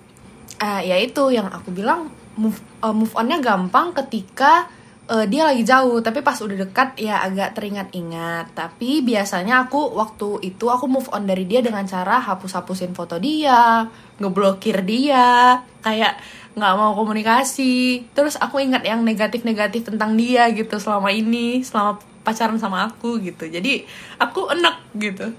[0.58, 4.66] Ah, ya itu yang aku bilang move eh, move onnya gampang ketika
[5.10, 8.54] eh, dia lagi jauh tapi pas udah dekat ya agak teringat-ingat.
[8.54, 13.90] Tapi biasanya aku waktu itu aku move on dari dia dengan cara hapus-hapusin foto dia
[14.22, 16.16] ngeblokir dia kayak
[16.54, 18.06] nggak mau komunikasi.
[18.14, 23.50] Terus aku ingat yang negatif-negatif tentang dia gitu selama ini selama pacaran sama aku gitu.
[23.50, 23.84] Jadi
[24.22, 25.34] aku enak gitu.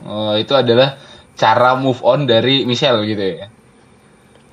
[0.00, 0.96] Oh, itu adalah
[1.40, 3.48] cara move on dari Michelle gitu ya.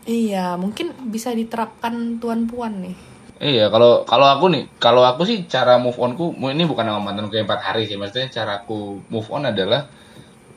[0.07, 5.77] iya mungkin bisa diterapkan tuan-puan nih Iya, kalau kalau aku nih, kalau aku sih cara
[5.77, 9.45] move onku ini bukan sama mantanku yang empat hari sih, maksudnya cara aku move on
[9.45, 9.85] adalah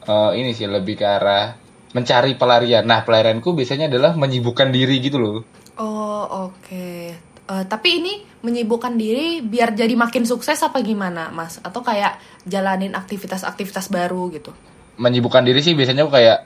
[0.08, 1.52] eh, ini sih lebih ke arah
[1.92, 2.86] mencari pelarian.
[2.88, 5.44] Nah, pelarianku biasanya adalah menyibukkan diri gitu loh.
[5.76, 6.88] Oh oke.
[7.50, 11.58] Eh, tapi ini menyibukkan diri biar jadi makin sukses apa gimana, Mas?
[11.60, 12.16] Atau kayak
[12.46, 14.54] jalanin aktivitas-aktivitas baru gitu?
[14.96, 16.38] Menyibukkan diri sih biasanya aku kayak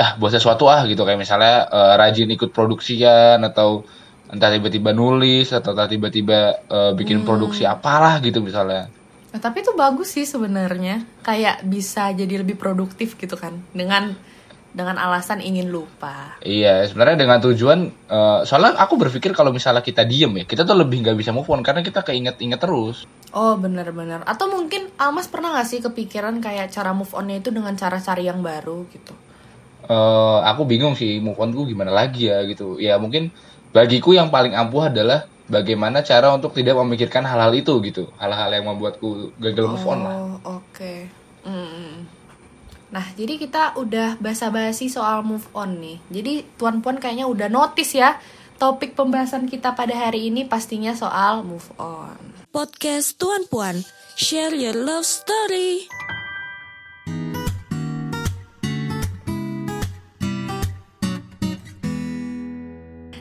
[0.00, 3.84] ah buat sesuatu ah gitu kayak misalnya eh, rajin ikut produksian atau
[4.30, 8.86] entah tiba-tiba nulis atau entah tiba-tiba eh, bikin produksi apalah gitu misalnya.
[9.30, 11.06] Nah, tapi itu bagus sih sebenarnya.
[11.22, 14.14] Kayak bisa jadi lebih produktif gitu kan dengan
[14.70, 16.38] dengan alasan ingin lupa.
[16.46, 20.78] Iya, sebenarnya dengan tujuan, eh, soalnya aku berpikir kalau misalnya kita diem ya, kita tuh
[20.78, 23.02] lebih nggak bisa move on karena kita keinget-inget terus.
[23.34, 24.22] Oh benar-benar.
[24.26, 28.26] Atau mungkin Almas pernah gak sih kepikiran kayak cara move onnya itu dengan cara cari
[28.26, 29.14] yang baru gitu?
[29.90, 32.78] Eh, aku bingung sih move onku gimana lagi ya gitu.
[32.78, 33.34] Ya mungkin
[33.70, 38.66] bagiku yang paling ampuh adalah bagaimana cara untuk tidak memikirkan hal-hal itu gitu, hal-hal yang
[38.70, 40.14] membuatku gagal move on lah.
[40.14, 40.92] Oh, oke.
[41.42, 42.06] Mm.
[42.90, 45.98] Nah, jadi kita udah basa-basi soal move on nih.
[46.10, 48.18] Jadi Tuan Puan kayaknya udah notice ya
[48.60, 52.18] topik pembahasan kita pada hari ini pastinya soal move on.
[52.50, 53.86] Podcast Tuan Puan,
[54.18, 55.86] share your love story.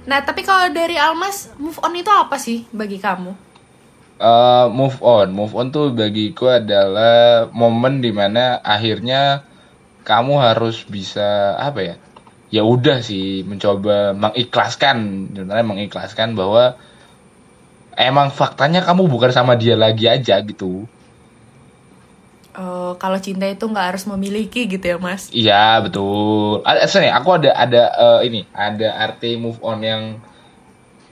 [0.09, 3.29] Nah, tapi kalau dari Almas, move on itu apa sih bagi kamu?
[4.19, 9.45] Eh, move on, move on tuh bagiku adalah momen di mana akhirnya
[10.01, 11.95] kamu harus bisa apa ya?
[12.49, 16.73] Ya udah sih mencoba mengikhlaskan, sebenarnya mengikhlaskan bahwa
[17.93, 20.89] emang faktanya kamu bukan sama dia lagi aja gitu.
[22.59, 25.31] Eh, kalau cinta itu nggak harus memiliki gitu ya, Mas?
[25.31, 26.59] Iya betul.
[26.67, 30.19] Ada nih, aku ada ada eh, ini ada arti move on yang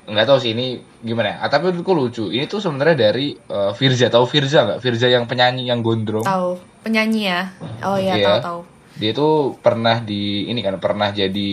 [0.07, 1.47] nggak tahu sih ini gimana ya.
[1.47, 2.25] Ah, tapi menurutku lucu.
[2.35, 4.79] Ini tuh sebenarnya dari eh, Firza tahu Firza nggak?
[4.83, 6.27] Firza yang penyanyi yang gondrong.
[6.27, 7.47] Tahu penyanyi ya?
[7.79, 8.27] Oh iya, Iya.
[8.43, 8.59] tahu-tahu.
[8.97, 11.51] Dia tuh pernah di ini kan pernah jadi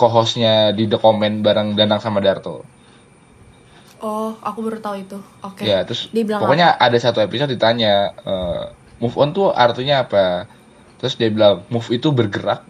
[0.00, 2.64] co-hostnya di The Comment bareng Danang sama Darto.
[4.00, 5.18] Oh, aku baru tahu itu.
[5.44, 5.68] Oke.
[5.68, 10.46] Ya terus Dia pokoknya ada satu episode ditanya eh, move on tuh artinya apa?
[11.02, 12.64] Terus dia bilang move itu bergerak,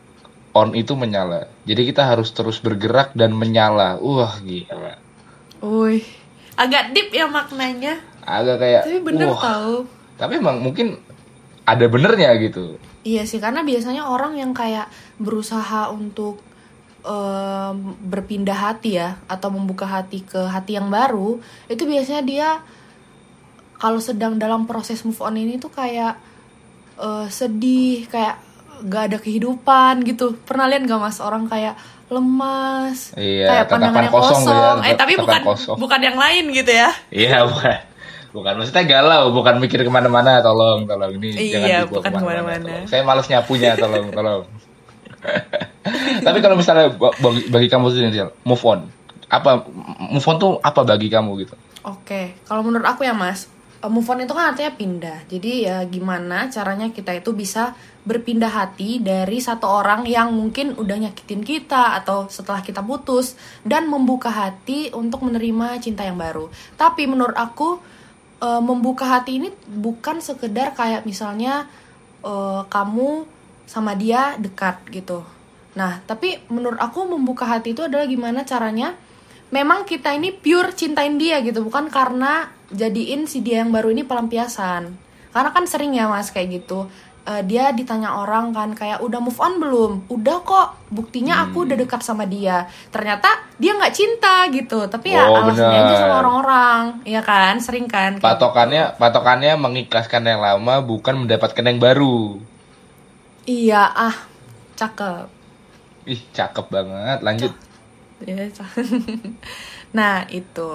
[0.54, 1.50] on itu menyala.
[1.66, 3.98] Jadi kita harus terus bergerak dan menyala.
[3.98, 4.98] Wah gila.
[5.64, 6.04] Wih,
[6.54, 7.98] agak deep ya maknanya.
[8.24, 8.82] Agak kayak.
[8.86, 9.40] Tapi bener wah.
[9.40, 9.76] tahu.
[10.14, 11.00] Tapi emang mungkin
[11.64, 12.76] ada benernya gitu.
[13.04, 14.88] Iya sih, karena biasanya orang yang kayak
[15.20, 16.40] berusaha untuk
[17.04, 22.48] em, berpindah hati ya, atau membuka hati ke hati yang baru, itu biasanya dia
[23.84, 26.16] kalau sedang dalam proses move on ini tuh kayak
[26.96, 28.40] eh, sedih, kayak
[28.88, 30.32] gak ada kehidupan gitu.
[30.40, 31.76] Pernah lihat gak mas orang kayak
[32.08, 35.76] lemas, Iya, kayak pandangannya kosong kosong, tuh ya, eh tapi bukan kosong.
[35.76, 36.88] bukan yang lain gitu ya?
[37.12, 37.76] Iya bukan.
[38.34, 40.42] Bukan maksudnya galau, bukan mikir ke mana-mana.
[40.42, 42.72] Tolong, tolong ini jangan Iya, dibawa bukan ke mana-mana.
[42.88, 44.42] Saya males nyapunya, tolong, tolong.
[46.26, 48.90] Tapi kalau misalnya ba- bagi, bagi kamu sendiri, move on.
[49.30, 49.62] Apa
[50.10, 51.54] move on tuh apa bagi kamu gitu?
[51.84, 53.46] Oke, kalau menurut aku ya mas,
[53.88, 55.18] move on itu kan artinya pindah.
[55.28, 61.08] Jadi ya gimana caranya kita itu bisa berpindah hati dari satu orang yang mungkin udah
[61.08, 66.52] nyakitin kita atau setelah kita putus dan membuka hati untuk menerima cinta yang baru.
[66.76, 67.80] Tapi menurut aku
[68.44, 71.68] eh, membuka hati ini bukan sekedar kayak misalnya
[72.24, 73.24] eh, kamu
[73.64, 75.24] sama dia dekat gitu.
[75.74, 78.94] Nah, tapi menurut aku membuka hati itu adalah gimana caranya
[79.54, 84.02] memang kita ini pure cintain dia gitu, bukan karena jadiin si dia yang baru ini
[84.02, 84.90] pelampiasan.
[85.30, 86.90] Karena kan sering ya Mas kayak gitu.
[87.24, 89.92] Eh, dia ditanya orang kan kayak udah move on belum?
[90.12, 90.76] Udah kok.
[90.92, 92.68] Buktinya aku udah dekat sama dia.
[92.92, 94.84] Ternyata dia nggak cinta gitu.
[94.90, 96.82] Tapi ya Oh, alasannya aja sama orang-orang.
[97.08, 97.54] Iya kan?
[97.64, 98.20] Sering kan?
[98.20, 102.36] kayak Patokannya patokannya mengikhlaskan yang lama bukan mendapatkan yang baru.
[103.48, 104.16] Iya, ah,
[104.76, 105.26] cakep.
[106.04, 107.18] Ih, cakep banget.
[107.24, 107.52] Lanjut.
[107.56, 107.73] Ya,
[108.22, 108.86] cakep.
[109.98, 110.70] nah, itu.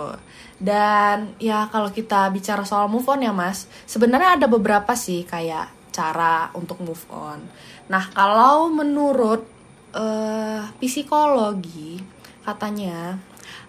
[0.60, 5.71] Dan ya kalau kita bicara soal move on ya, Mas, sebenarnya ada beberapa sih kayak
[5.95, 7.39] cara untuk move on.
[7.88, 9.47] Nah, kalau menurut
[9.95, 11.99] eh, psikologi
[12.45, 13.17] katanya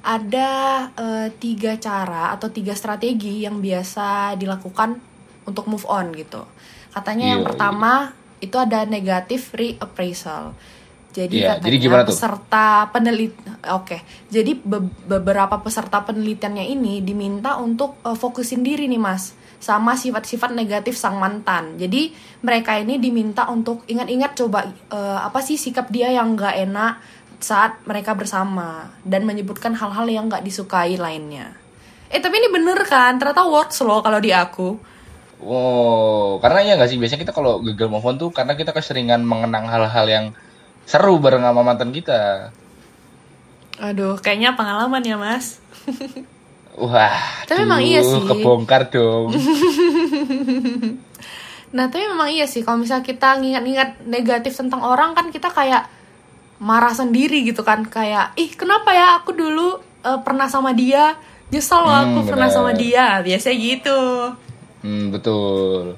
[0.00, 0.50] ada
[0.96, 5.00] eh, tiga cara atau tiga strategi yang biasa dilakukan
[5.48, 6.44] untuk move on gitu.
[6.90, 7.92] Katanya yang Iya, pertama
[8.40, 10.56] itu ada negative reappraisal.
[11.10, 12.14] Jadi Iya, katanya jadi gimana tuh?
[12.14, 13.34] peserta penelit
[13.66, 13.98] oke.
[14.30, 20.54] Jadi be- beberapa peserta penelitiannya ini diminta untuk eh, fokusin diri nih, Mas, sama sifat-sifat
[20.54, 21.74] negatif sang mantan.
[21.76, 22.14] Jadi
[22.46, 27.02] mereka ini diminta untuk ingat-ingat coba eh, apa sih sikap dia yang nggak enak
[27.40, 31.56] saat mereka bersama dan menyebutkan hal-hal yang nggak disukai lainnya.
[32.12, 33.18] Eh tapi ini bener kan?
[33.18, 34.76] Ternyata works loh kalau di aku.
[35.40, 39.24] Wow, karena ya nggak sih biasanya kita kalau gagal move on tuh karena kita keseringan
[39.24, 40.26] mengenang hal-hal yang
[40.90, 42.50] seru bareng sama mantan kita.
[43.78, 45.62] Aduh, kayaknya pengalaman ya, Mas.
[46.74, 48.18] Wah, Tapi emang iya sih.
[48.20, 49.30] kebongkar dong.
[51.70, 55.86] Nah, tapi memang iya sih kalau misalnya kita ngingat-ngingat negatif tentang orang kan kita kayak
[56.58, 61.14] marah sendiri gitu kan kayak ih kenapa ya aku dulu eh, pernah sama dia
[61.48, 64.00] nyesel loh aku Hmm, pernah sama dia biasanya gitu
[64.82, 65.94] Hmm, betul.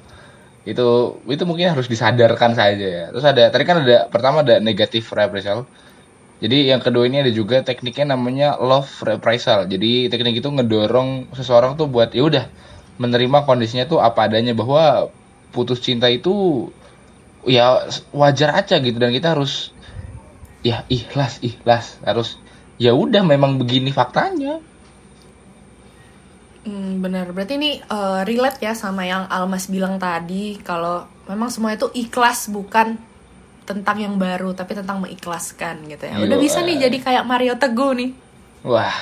[0.63, 3.05] Itu itu mungkin harus disadarkan saja ya.
[3.11, 5.67] Terus ada tadi kan ada pertama ada negative reprisal.
[6.43, 9.67] Jadi yang kedua ini ada juga tekniknya namanya love reprisal.
[9.67, 12.45] Jadi teknik itu ngedorong seseorang tuh buat ya udah
[12.99, 15.11] menerima kondisinya tuh apa adanya bahwa
[15.55, 16.67] putus cinta itu
[17.43, 19.75] ya wajar aja gitu dan kita harus
[20.63, 22.39] ya ikhlas ikhlas harus
[22.79, 24.63] ya udah memang begini faktanya.
[26.63, 31.71] Hmm, bener berarti ini eh, relate ya sama yang Almas bilang tadi kalau memang semua
[31.71, 32.95] itu ikhlas bukan
[33.63, 36.39] tentang yang baru tapi tentang mengikhlaskan gitu ya udah Iya.
[36.41, 38.11] bisa nih jadi kayak Mario Teguh nih
[38.63, 38.95] Wah,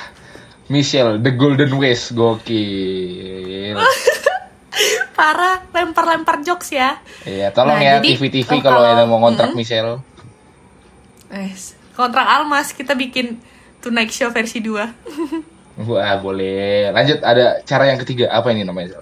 [0.66, 3.78] Michelle, The Golden Ways, gokil.
[5.14, 9.50] parah lempar-lempar jokes ya Iya, tolong Nah, ya jadi, TV-TV oh, kalau ada mau kontrak
[9.50, 9.60] Mm-mm.
[9.60, 10.02] Michelle.
[11.28, 11.54] Eh,
[11.92, 13.38] kontrak Almas kita bikin
[13.78, 14.82] Tonight Show versi 2
[15.80, 16.92] Wah, boleh.
[16.92, 18.28] Lanjut, ada cara yang ketiga.
[18.28, 19.00] Apa ini namanya?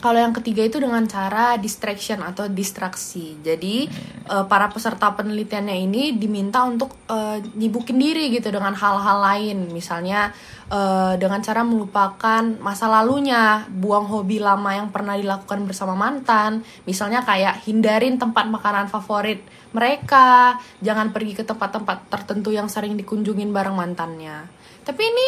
[0.00, 3.36] Kalau yang ketiga itu dengan cara distraction atau distraksi.
[3.44, 3.84] Jadi
[4.24, 9.68] eh, para peserta penelitiannya ini diminta untuk eh, nyibukin diri gitu dengan hal-hal lain.
[9.68, 10.32] Misalnya
[10.72, 16.64] eh, dengan cara melupakan masa lalunya, buang hobi lama yang pernah dilakukan bersama mantan.
[16.88, 19.44] Misalnya kayak hindarin tempat makanan favorit
[19.76, 24.48] mereka, jangan pergi ke tempat-tempat tertentu yang sering dikunjungin bareng mantannya.
[24.84, 25.26] Tapi ini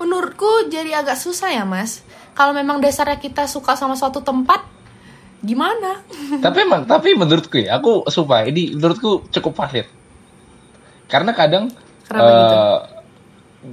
[0.00, 2.02] menurutku jadi agak susah ya mas.
[2.34, 4.66] Kalau memang dasarnya kita suka sama suatu tempat,
[5.44, 6.02] gimana?
[6.44, 9.86] tapi emang, tapi menurutku ya, aku sumpah, ini menurutku cukup valid.
[11.06, 11.70] Karena kadang,
[12.10, 12.56] Kenapa gitu?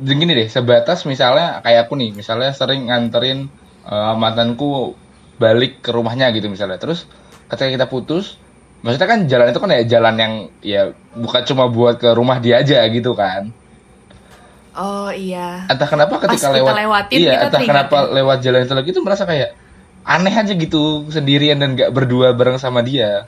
[0.06, 3.50] eh, gini deh, sebatas misalnya kayak aku nih, misalnya sering nganterin
[3.90, 4.94] eh, mantanku
[5.42, 6.78] balik ke rumahnya gitu misalnya.
[6.78, 7.10] Terus
[7.50, 8.38] ketika kita putus,
[8.86, 10.82] maksudnya kan jalan itu kan ya jalan yang ya
[11.18, 13.50] bukan cuma buat ke rumah dia aja gitu kan.
[14.72, 15.68] Oh iya.
[15.68, 18.08] entah kenapa ketika Pas lewat lewatin, iya kita entah teringat kenapa ya.
[18.24, 19.50] lewat jalan itu lagi tuh merasa kayak
[20.02, 23.28] aneh aja gitu sendirian dan gak berdua bareng sama dia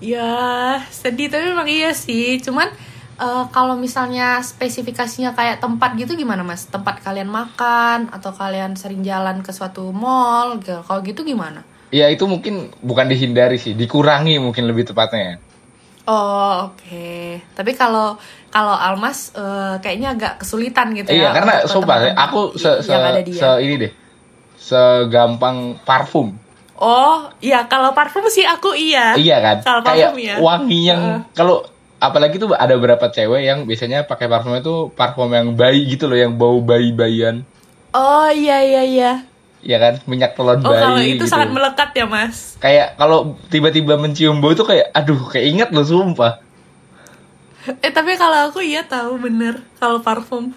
[0.00, 2.40] Ya sedih tapi memang iya sih.
[2.40, 2.72] Cuman
[3.20, 6.64] eh, kalau misalnya spesifikasinya kayak tempat gitu gimana mas?
[6.64, 10.56] Tempat kalian makan atau kalian sering jalan ke suatu mall?
[10.64, 10.80] gitu.
[10.80, 11.60] Kalau gitu gimana?
[11.90, 15.42] ya itu mungkin bukan dihindari sih dikurangi mungkin lebih tepatnya
[16.08, 17.40] Oh oke.
[17.56, 18.16] Tapi kalau
[18.50, 21.32] kalau Almas eh, kayaknya agak kesulitan gitu iya ya.
[21.32, 22.94] karena sumpah ya, aku se, se,
[23.30, 23.92] se ini deh
[24.58, 26.34] segampang parfum
[26.80, 29.14] Oh iya kalau parfum sih aku iya.
[29.14, 30.36] iya kan Kalau kayak parfum ya.
[30.42, 31.62] wangi yang kalau
[32.02, 36.18] apalagi tuh ada beberapa cewek yang biasanya pakai parfumnya tuh parfum yang bayi gitu loh
[36.18, 37.46] yang bau bayi-bayian
[37.90, 39.12] Oh iya iya iya.
[39.60, 41.24] Ya kan minyak telon Oh bayi kalau itu gitu.
[41.28, 42.56] sangat melekat ya mas.
[42.60, 46.40] kayak kalau tiba-tiba mencium bau itu kayak aduh kayak ingat loh sumpah
[47.84, 50.56] Eh tapi kalau aku iya tahu bener kalau parfum.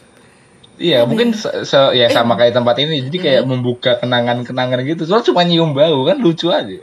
[0.80, 3.06] Iya, mungkin se, se- ya sama kayak tempat ini.
[3.06, 5.06] Jadi kayak membuka kenangan-kenangan gitu.
[5.06, 6.80] Soalnya cuma nyium bau kan lucu aja.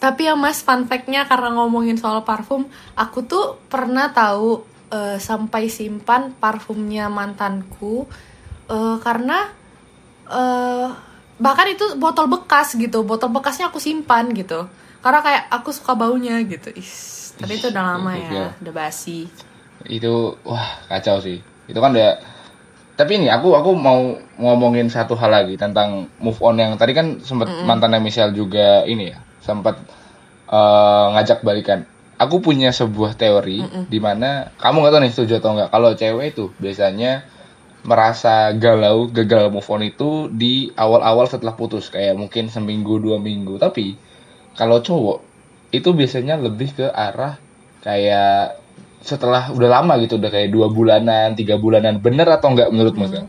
[0.00, 2.64] Tapi ya mas, fun fact-nya karena ngomongin soal parfum,
[2.96, 8.08] aku tuh pernah tahu eh, sampai simpan parfumnya mantanku
[8.72, 9.52] eh, karena
[10.30, 10.86] eh,
[11.36, 14.66] bahkan itu botol bekas gitu, botol bekasnya aku simpan gitu.
[15.00, 16.70] Karena kayak aku suka baunya gitu.
[16.72, 18.30] Is, tapi itu udah lama Iya.
[18.30, 19.26] ya, udah basi.
[19.82, 21.40] Itu wah kacau sih.
[21.66, 22.20] Itu kan udah
[22.94, 27.16] tapi ini aku aku mau ngomongin satu hal lagi tentang move on yang tadi kan
[27.24, 29.80] sempat mantannya Michelle juga ini ya sempat
[30.48, 31.88] eh, ngajak balikan.
[32.20, 36.36] Aku punya sebuah teori di mana kamu nggak tahu nih setuju atau nggak kalau cewek
[36.36, 37.24] itu biasanya
[37.80, 43.56] merasa galau gagal move on itu di awal-awal setelah putus kayak mungkin seminggu dua minggu
[43.56, 43.96] tapi
[44.52, 45.24] kalau cowok
[45.72, 47.40] itu biasanya lebih ke arah
[47.80, 48.60] kayak
[49.00, 53.12] setelah udah lama gitu udah kayak dua bulanan tiga bulanan bener atau enggak menurut mas
[53.14, 53.28] Kang?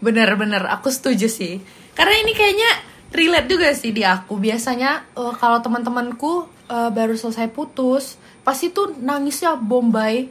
[0.00, 1.60] Bener-bener, aku setuju sih.
[1.96, 2.70] Karena ini kayaknya
[3.12, 4.36] relate juga sih di aku.
[4.36, 10.28] Biasanya eh, kalau teman-temanku eh, baru selesai putus, pasti tuh nangisnya bombay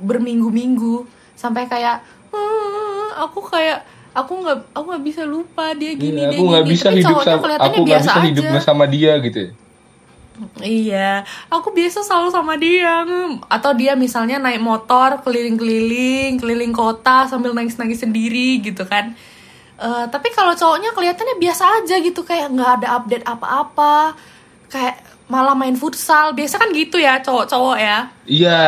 [0.00, 1.98] berminggu-minggu sampai kayak
[2.30, 3.82] "Eh, aku kayak
[4.14, 6.98] aku nggak aku nggak bisa lupa dia gini Iya, dia aku nggak gini." bisa Tapi
[7.02, 8.60] hidup sama aku nggak biasa bisa hidup aja.
[8.62, 9.50] sama dia gitu ya.
[10.58, 11.10] Iya,
[11.46, 13.04] aku biasa selalu sama dia.
[13.46, 19.12] Atau dia misalnya naik motor keliling-keliling, keliling kota sambil nangis-nangis sendiri gitu kan.
[19.76, 24.16] Eh, tapi kalau cowoknya kelihatannya biasa aja gitu, kayak nggak ada update apa-apa.
[24.66, 26.32] Kayak malah main futsal.
[26.32, 27.98] Biasa kan gitu ya cowok-cowok ya.
[28.24, 28.58] Iya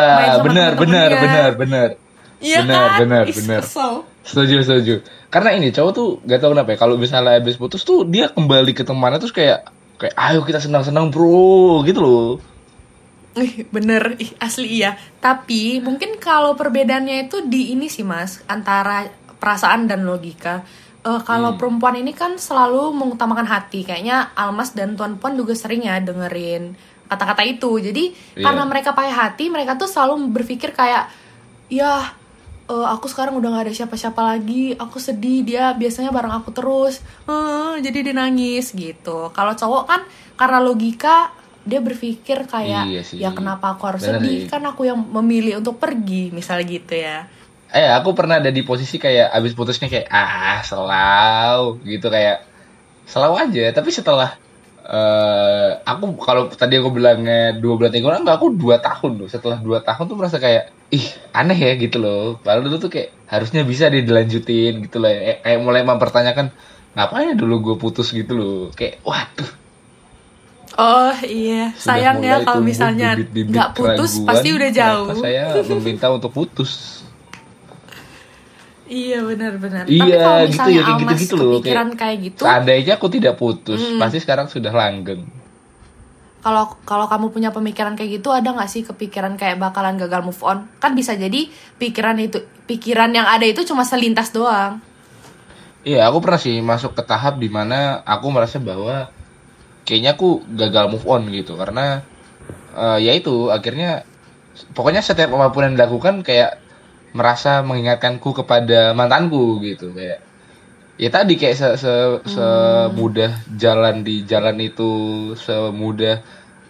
[0.45, 1.89] benar benar benar benar
[2.45, 2.99] Iya benar kan?
[3.01, 3.95] benar Ih, benar kesel.
[4.21, 4.95] setuju setuju
[5.29, 8.71] karena ini cowok tuh gak tau kenapa ya kalau misalnya habis putus tuh dia kembali
[8.71, 9.65] ke temannya terus kayak
[9.97, 12.29] kayak ayo kita senang senang bro gitu loh
[13.35, 14.95] Ih, bener, ih, asli iya.
[15.19, 20.63] Tapi mungkin kalau perbedaannya itu di ini sih mas, antara perasaan dan logika.
[21.03, 25.83] Eh, kalau perempuan ini kan selalu mengutamakan hati, kayaknya Almas dan Tuan Puan juga sering
[25.83, 27.75] ya dengerin kata-kata itu.
[27.83, 28.05] Jadi
[28.39, 28.45] Iya.
[28.47, 31.11] karena mereka pakai hati, mereka tuh selalu berpikir kayak,
[31.69, 32.15] ya
[32.65, 37.01] eh, aku sekarang udah gak ada siapa-siapa lagi, aku sedih, dia biasanya bareng aku terus,
[37.25, 39.29] Eh, jadi dia nangis gitu.
[39.31, 40.01] Kalau cowok kan
[40.35, 41.31] karena logika
[41.63, 43.17] dia berpikir kayak Iya sih.
[43.17, 44.49] ya kenapa aku harus Bener sedih sih.
[44.49, 47.25] kan aku yang memilih untuk pergi misalnya gitu ya
[47.71, 52.45] eh aku pernah ada di posisi kayak abis putusnya kayak ah selalu gitu kayak
[53.05, 54.37] selalu aja tapi setelah
[54.85, 59.29] eh aku kalau tadi aku bilangnya dua bulan tiga bulan enggak aku dua tahun loh.
[59.29, 62.37] Setelah dua tahun tuh merasa kayak ih aneh ya gitu loh.
[62.41, 65.09] Padahal dulu tuh kayak harusnya bisa dia dilanjutin gitu loh.
[65.09, 66.53] Eh, kayak mulai mempertanyakan
[66.95, 68.13] ngapain ya dulu gue putus?
[68.13, 68.61] gitu loh.
[68.73, 69.51] Kayak waduh.
[70.75, 71.71] Oh iya.
[71.79, 75.07] Sayang ya kalau misalnya nggak putus pasti udah jauh.
[75.17, 77.04] saya meminta untuk putus
[78.87, 79.85] iya benar-benar.
[79.85, 82.93] Iya, tapi kalau gitu misalnya ya, kayak Almas gitu-gitu loh, kepikiran kayak- kayak gitu Seandainya
[82.95, 85.23] aku tidak putus, pasti sekarang sudah langgeng.
[86.41, 90.37] kalau kalau kamu punya pemikiran kayak gitu ada nggak sih kepikiran kayak bakalan gagal move
[90.41, 90.69] on?
[90.77, 94.77] Kan bisa jadi pikiran itu pikiran yang ada itu cuma selintas doang.
[95.81, 99.09] Iya, aku pernah sih masuk ke tahap di mana aku merasa bahwa
[99.85, 102.05] kayaknya aku gagal move on gitu karena
[102.73, 104.05] eh, ya itu akhirnya
[104.73, 106.61] pokoknya setiap apa pun yang dilakukan kayak
[107.15, 110.19] merasa mengingatkanku kepada mantanku gitu kayak
[110.99, 114.91] ya tadi kayak se, se- semudah jalan di jalan itu
[115.39, 116.19] semudah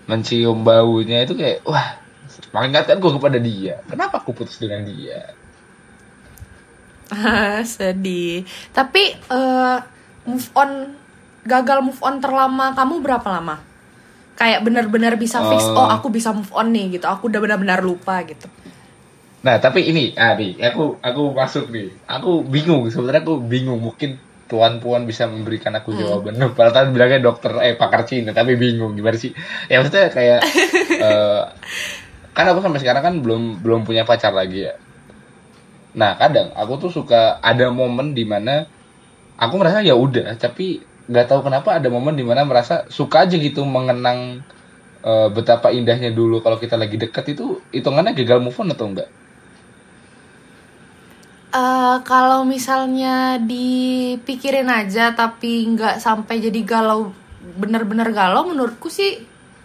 [0.04, 1.96] mencium baunya itu kayak wah
[2.52, 3.80] mengingatkanku kepada dia.
[3.88, 5.32] Kenapa aku putus dengan dia?
[7.64, 8.44] Sedih.
[8.72, 9.76] Tapi eh,
[10.24, 10.70] move on
[11.44, 13.60] gagal move on terlama kamu berapa lama?
[14.34, 15.72] Kayak benar-benar bisa fix Eh.
[15.78, 17.06] oh aku bisa move on nih gitu.
[17.06, 18.48] Aku udah benar-benar lupa gitu
[19.44, 21.92] Nah, tapi ini, ah, nih, aku aku masuk nih.
[22.08, 23.76] Aku bingung, sebenarnya aku bingung.
[23.76, 24.16] Mungkin
[24.48, 26.40] tuan puan bisa memberikan aku jawaban.
[26.40, 26.52] Hmm.
[26.56, 29.36] Padahal tadi bilangnya dokter eh pakar Cina, tapi bingung gimana sih?
[29.68, 30.40] Ya maksudnya kayak
[31.04, 31.42] eh,
[32.32, 34.74] kan aku sampai sekarang kan belum belum punya pacar lagi ya.
[35.94, 38.64] Nah, kadang aku tuh suka ada momen di mana
[39.36, 43.36] aku merasa ya udah, tapi nggak tahu kenapa ada momen di mana merasa suka aja
[43.36, 44.40] gitu mengenang
[45.04, 49.08] eh, betapa indahnya dulu kalau kita lagi deket itu hitungannya gagal move on atau enggak?
[51.54, 57.00] Eh, kalau misalnya dipikirin aja tapi nggak sampai jadi galau
[57.60, 59.10] bener-bener galau menurutku sih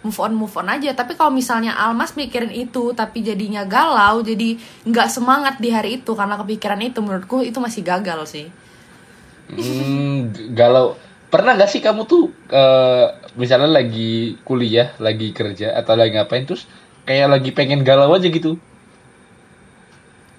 [0.06, 4.48] move on move on aja tapi kalau misalnya Almas mikirin itu tapi jadinya galau jadi
[4.90, 8.46] nggak semangat di hari itu karena kepikiran itu menurutku itu masih gagal sih
[9.50, 10.86] Hmm, galau.
[11.32, 13.06] Pernah gak sih kamu tuh eh,
[13.40, 16.62] misalnya lagi kuliah, lagi kerja atau lagi ngapain terus
[17.06, 18.50] kayak lagi pengen galau aja gitu?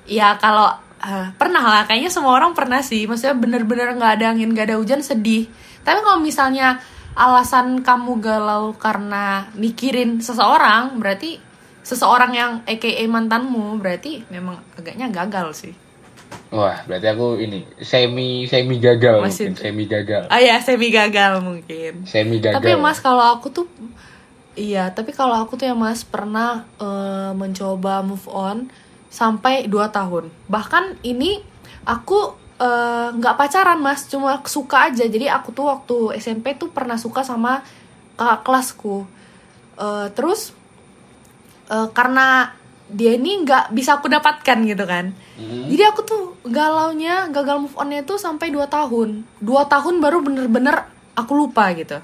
[0.09, 3.09] ya kalau Ah, pernah lah, kayaknya semua orang pernah sih.
[3.09, 5.49] Maksudnya bener-bener nggak ada angin, nggak ada hujan, sedih.
[5.81, 6.77] Tapi kalau misalnya
[7.17, 11.41] alasan kamu galau karena mikirin seseorang, berarti
[11.81, 15.73] seseorang yang AKA mantanmu, berarti memang agaknya gagal sih.
[16.53, 20.29] Wah, berarti aku ini semi semi gagal Masih- mungkin, semi gagal.
[20.29, 22.05] Ah ya, semi gagal mungkin.
[22.05, 22.61] Semi gagal.
[22.61, 23.65] Tapi Mas kalau aku tuh
[24.53, 28.69] iya, tapi kalau aku tuh ya Mas pernah eh, mencoba move on
[29.11, 30.31] sampai 2 tahun.
[30.47, 31.43] Bahkan ini
[31.83, 35.03] aku eh, nggak pacaran Mas, cuma suka aja.
[35.03, 37.59] Jadi aku tuh waktu SMP tuh pernah suka sama
[38.15, 39.03] kakak kelasku.
[39.75, 40.55] Eh, terus
[41.67, 42.55] eh, karena
[42.91, 45.15] dia ini nggak bisa aku dapatkan gitu kan.
[45.41, 49.23] Jadi aku tuh galaunya gagal move onnya tuh sampai 2 tahun.
[49.39, 52.03] 2 tahun baru bener-bener aku lupa gitu.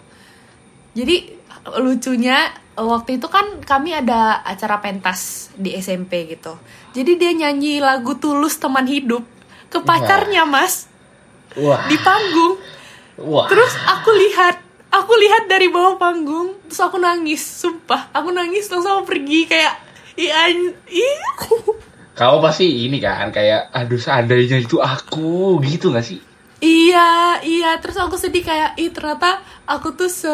[0.95, 1.35] Jadi
[1.75, 2.49] lucunya
[2.79, 6.55] waktu itu kan kami ada acara pentas di SMP gitu.
[6.91, 9.23] Jadi dia nyanyi lagu Tulus Teman Hidup
[9.67, 10.87] ke pacarnya Mas
[11.57, 12.55] Wah, di panggung.
[13.17, 13.49] wah.
[13.49, 14.61] Terus aku lihat,
[14.93, 18.13] aku lihat dari bawah panggung, terus aku nangis, sumpah.
[18.13, 19.73] Aku nangis langsung aku pergi kayak
[20.17, 21.17] an- ih.
[22.13, 26.17] Kau pasti ini kan kayak aduh seandainya itu aku gitu gak sih?
[26.57, 27.77] Iya, iya.
[27.77, 29.37] Terus aku sedih kayak, ih ternyata
[29.69, 30.33] aku tuh se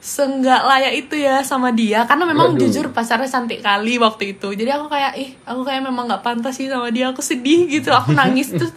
[0.00, 2.60] seenggak layak itu ya sama dia karena memang Waduh.
[2.62, 6.56] jujur pacarnya cantik kali waktu itu jadi aku kayak ih aku kayak memang nggak pantas
[6.56, 8.72] sih sama dia aku sedih gitu aku nangis terus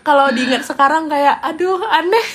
[0.00, 2.26] kalau diingat sekarang kayak aduh aneh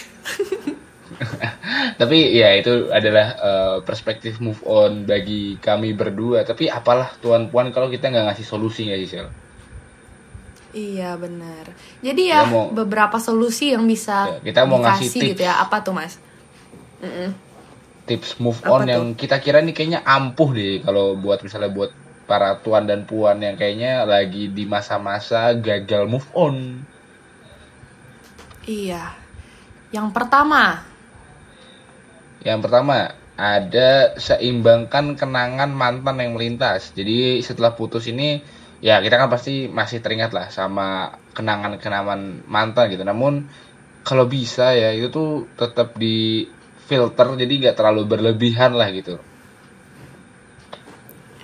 [1.96, 6.42] Tapi ya itu adalah eh, perspektif move on bagi kami berdua.
[6.42, 9.28] Tapi apalah tuan puan kalau kita nggak ngasih solusi nggak sih Sel?
[10.70, 11.66] iya benar
[12.00, 15.28] jadi ya Kita mau- beberapa solusi yang bisa Ya, kita mau ngasih tips.
[15.28, 16.22] gitu ya apa tuh mas
[17.02, 17.34] Mm-mm.
[18.10, 18.90] Tips move Apa on tuh?
[18.94, 21.92] yang kita kira nih kayaknya ampuh deh kalau buat misalnya buat
[22.30, 26.56] para tuan dan puan yang kayaknya lagi di masa-masa gagal move on.
[28.68, 29.04] iya
[29.96, 30.64] yang pertama
[32.48, 32.96] Yang pertama,
[33.36, 33.90] ada
[34.20, 36.96] seimbangkan kenangan mantan yang melintas.
[36.96, 38.40] Jadi setelah putus ini,
[38.80, 40.88] ya kita kan pasti masih teringat lah sama
[41.36, 43.04] kenangan-kenangan mantan gitu.
[43.04, 43.34] Namun
[44.08, 45.30] kalau bisa ya itu tuh
[45.60, 46.48] tetap di
[46.90, 49.22] filter jadi nggak terlalu berlebihan lah gitu.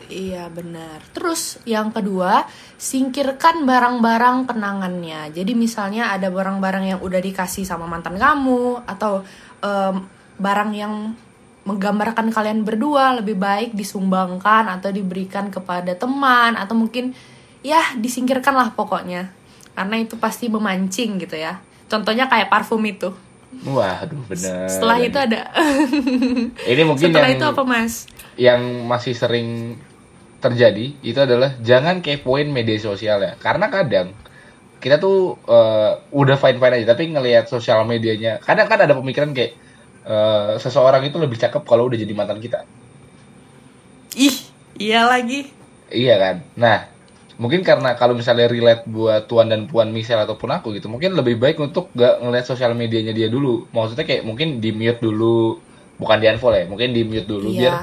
[0.05, 1.01] Iya benar.
[1.11, 2.45] Terus yang kedua,
[2.77, 5.33] singkirkan barang-barang kenangannya.
[5.33, 9.25] Jadi misalnya ada barang-barang yang udah dikasih sama mantan kamu atau
[9.65, 10.05] em,
[10.37, 10.93] barang yang
[11.65, 17.17] menggambarkan kalian berdua lebih baik disumbangkan atau diberikan kepada teman atau mungkin
[17.65, 19.33] ya disingkirkan lah pokoknya.
[19.73, 21.57] Karena itu pasti memancing gitu ya.
[21.89, 23.09] Contohnya kayak parfum itu.
[23.63, 24.67] Wah, aduh bener.
[24.67, 25.49] Setelah itu ada
[26.71, 27.93] ini mungkin Setelah yang itu apa, Mas?
[28.35, 29.79] yang masih sering
[30.43, 34.11] terjadi itu adalah jangan kepoin media sosial ya karena kadang
[34.77, 39.33] kita tuh eh, udah fine fine aja tapi ngelihat sosial medianya kadang kan ada pemikiran
[39.33, 39.55] kayak
[40.05, 42.67] eh, seseorang itu lebih cakep kalau udah jadi mantan kita
[44.13, 44.35] Ih,
[44.77, 45.49] iya lagi.
[45.89, 46.85] iya kan nah
[47.35, 51.35] mungkin karena kalau misalnya relate buat tuan dan puan Michelle ataupun aku gitu mungkin lebih
[51.35, 55.59] baik untuk gak ngeliat sosial medianya dia dulu maksudnya kayak mungkin di mute dulu
[55.99, 57.59] bukan di unfollow ya mungkin di mute dulu Iya.
[57.59, 57.75] biar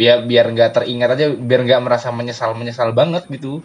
[0.00, 3.60] ya biar nggak teringat aja biar nggak merasa menyesal menyesal banget gitu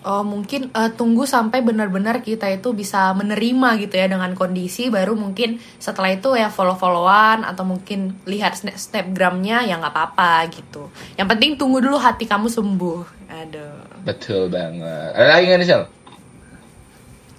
[0.00, 5.12] Oh mungkin eh, tunggu sampai benar-benar kita itu bisa menerima gitu ya dengan kondisi baru
[5.12, 10.88] mungkin setelah itu ya follow-followan atau mungkin lihat snap snapgramnya ya nggak apa-apa gitu.
[11.20, 13.02] Yang penting tunggu dulu hati kamu sembuh.
[13.30, 13.76] Aduh.
[14.00, 15.82] betul banget ada lagi nggak nih Sel?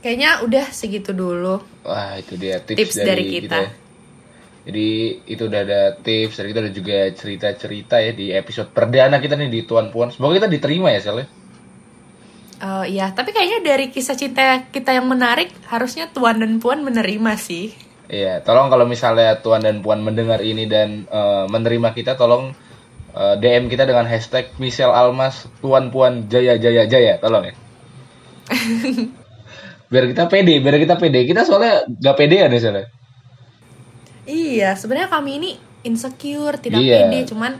[0.01, 1.62] Kayaknya udah segitu dulu.
[1.82, 3.57] wah itu dia tips, Tips dari, dari kita.
[3.57, 3.62] kita.
[4.62, 4.88] jadi
[5.26, 9.49] itu udah ada tips dari kita ada juga cerita-cerita ya di episode perdana kita nih
[9.49, 11.28] di tuan puan semoga kita diterima ya Sel ya.
[12.62, 17.34] Eh ya, tapi kayaknya dari kisah cinta kita yang menarik harusnya tuan dan puan menerima
[17.34, 17.74] sih.
[18.05, 22.53] Iya, tolong kalau misalnya tuan dan puan mendengar ini dan eh, menerima kita, tolong
[23.18, 27.53] eh, DM kita dengan hashtag Michelle Almas tuan puan jaya jaya jaya, tolong ya.
[29.91, 31.26] biar kita pede, biar kita pede.
[31.26, 32.88] Kita soalnya gak pede ya soalnya.
[34.30, 35.51] Iya, sebenarnya kami ini
[35.82, 37.09] insecure, tidak Iya.
[37.09, 37.57] pede, cuman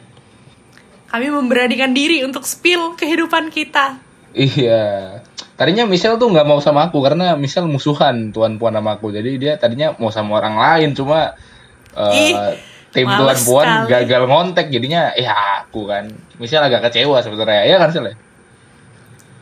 [1.10, 4.11] kami memberanikan diri untuk spill kehidupan kita.
[4.34, 5.20] Iya.
[5.60, 9.14] Tadinya Michelle tuh nggak mau sama aku karena Michelle musuhan tuan puan sama aku.
[9.14, 11.38] Jadi dia tadinya mau sama orang lain, cuma
[11.94, 12.36] eh, Ih,
[12.96, 13.92] tim tuan puan sekali.
[13.92, 16.10] gagal ngontek jadinya ya aku kan.
[16.42, 17.68] Michelle agak kecewa sebenarnya.
[17.68, 18.08] Ya kan Sel?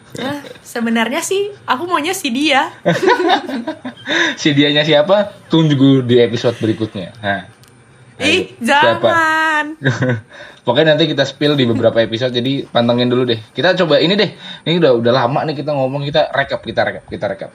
[0.10, 2.74] Nah, sebenarnya sih aku maunya si dia.
[4.42, 7.46] si dianya siapa tunggu di episode berikutnya nah
[8.20, 9.08] Ih, Ayo, siapa?
[9.08, 9.66] jangan.
[10.68, 13.40] Pokoknya nanti kita spill di beberapa episode jadi pantengin dulu deh.
[13.56, 14.36] Kita coba ini deh.
[14.68, 17.52] Ini udah udah lama nih kita ngomong kita rekap kita rekap kita rekap.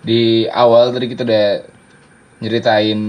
[0.00, 1.46] Di awal tadi kita udah
[2.40, 3.00] nyeritain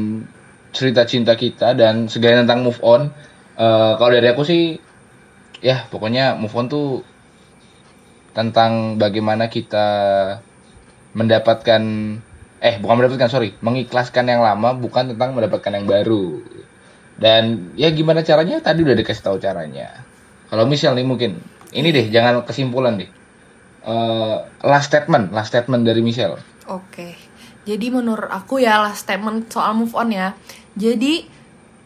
[0.76, 3.08] cerita cinta kita dan segala tentang move on.
[3.58, 4.78] Eh, kalau dari aku sih
[5.64, 7.02] ya pokoknya move on tuh
[8.38, 9.88] tentang bagaimana kita
[11.18, 11.82] mendapatkan
[12.62, 16.42] eh bukan mendapatkan sorry mengikhlaskan yang lama bukan tentang mendapatkan yang baru
[17.18, 20.06] dan ya gimana caranya tadi udah dikasih tahu caranya
[20.48, 21.42] kalau misal nih mungkin
[21.72, 23.10] ini deh jangan kesimpulan deh
[23.88, 24.38] Eh,
[24.68, 26.36] last statement last statement dari Michelle
[26.68, 27.16] Oke.
[27.64, 30.36] Jadi menurut aku ya last statement soal move on ya.
[30.76, 31.24] Jadi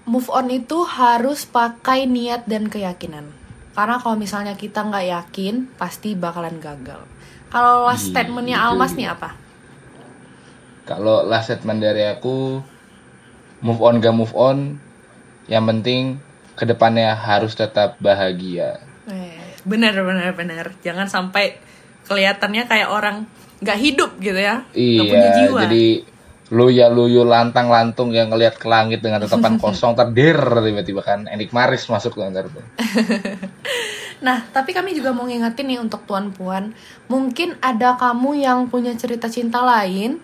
[0.03, 3.29] move on itu harus pakai niat dan keyakinan.
[3.77, 7.05] Karena kalau misalnya kita nggak yakin, pasti bakalan gagal.
[7.53, 8.57] Kalau last Iya, statementnya.
[8.57, 9.37] Almas nih apa?
[10.81, 12.59] kalau last statement dari aku
[13.61, 14.81] move on gak move on
[15.45, 16.19] yang penting
[16.53, 20.65] ke depannya harus tetap bahagia Eh, bener bener bener.
[20.85, 21.57] Jangan sampai
[22.05, 23.25] kelihatannya kayak orang
[23.59, 24.61] nggak hidup gitu ya.
[24.71, 25.59] Nggak punya iya jiwa.
[25.65, 25.85] jadi
[26.51, 31.55] luya luyu lantang lantung yang ngelihat ke langit dengan tatapan kosong terdir tiba-tiba kan Enik
[31.55, 32.59] Maris masuk ntar tuh
[34.21, 36.77] Nah, tapi kami juga mau ngingetin nih untuk tuan puan,
[37.09, 40.21] mungkin ada kamu yang punya cerita cinta lain,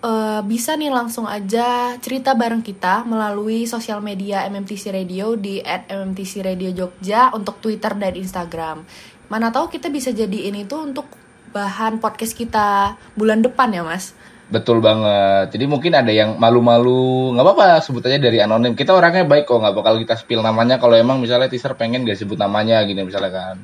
[0.00, 6.44] eh, bisa nih langsung aja cerita bareng kita melalui sosial media MMTC Radio di @mmtc
[6.44, 8.84] Radio Jogja untuk Twitter dan Instagram.
[9.30, 11.06] Mana tahu kita bisa jadiin itu untuk
[11.54, 14.14] bahan podcast kita bulan depan ya, Mas.
[14.50, 15.54] Betul banget.
[15.54, 18.74] Jadi mungkin ada yang malu-malu, nggak apa-apa sebut aja dari anonim.
[18.74, 20.82] Kita orangnya baik kok, nggak bakal kita spill namanya.
[20.82, 23.56] Kalau emang misalnya teaser pengen gak sebut namanya gini misalnya kan.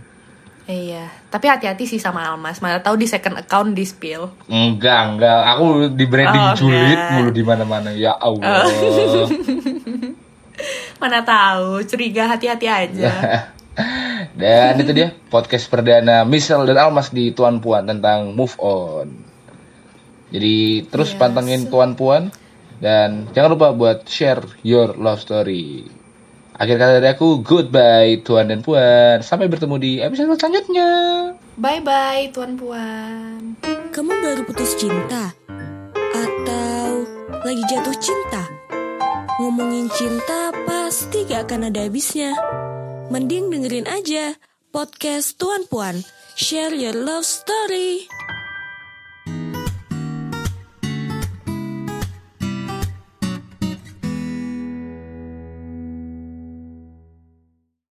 [0.66, 2.58] Iya, tapi hati-hati sih sama Almas.
[2.58, 4.26] Mana tahu di second account di spill.
[4.50, 5.40] Enggak, enggak.
[5.54, 7.94] Aku di branding Oh, julid mulu di mana-mana.
[7.94, 8.66] Ya Allah.
[11.00, 13.12] Mana tahu, curiga hati-hati aja.
[14.40, 19.12] Dan itu dia podcast perdana Michelle dan Almas di Tuan Puan tentang move on.
[20.32, 21.20] Jadi terus Yes.
[21.20, 22.32] pantengin Tuan Puan
[22.76, 25.84] dan jangan lupa buat share your love story.
[26.56, 29.20] Akhir kata dari aku, goodbye Tuan dan Puan.
[29.20, 30.88] Sampai bertemu di episode selanjutnya.
[31.60, 33.60] Bye-bye, Tuan Puan.
[33.92, 35.36] Kamu baru putus cinta?
[36.16, 37.04] Atau
[37.44, 38.48] lagi jatuh cinta?
[39.36, 42.32] Ngomongin cinta pasti gak akan ada habisnya.
[43.12, 44.40] Mending dengerin aja
[44.72, 46.00] podcast Tuan Puan.
[46.40, 48.08] Share your love story.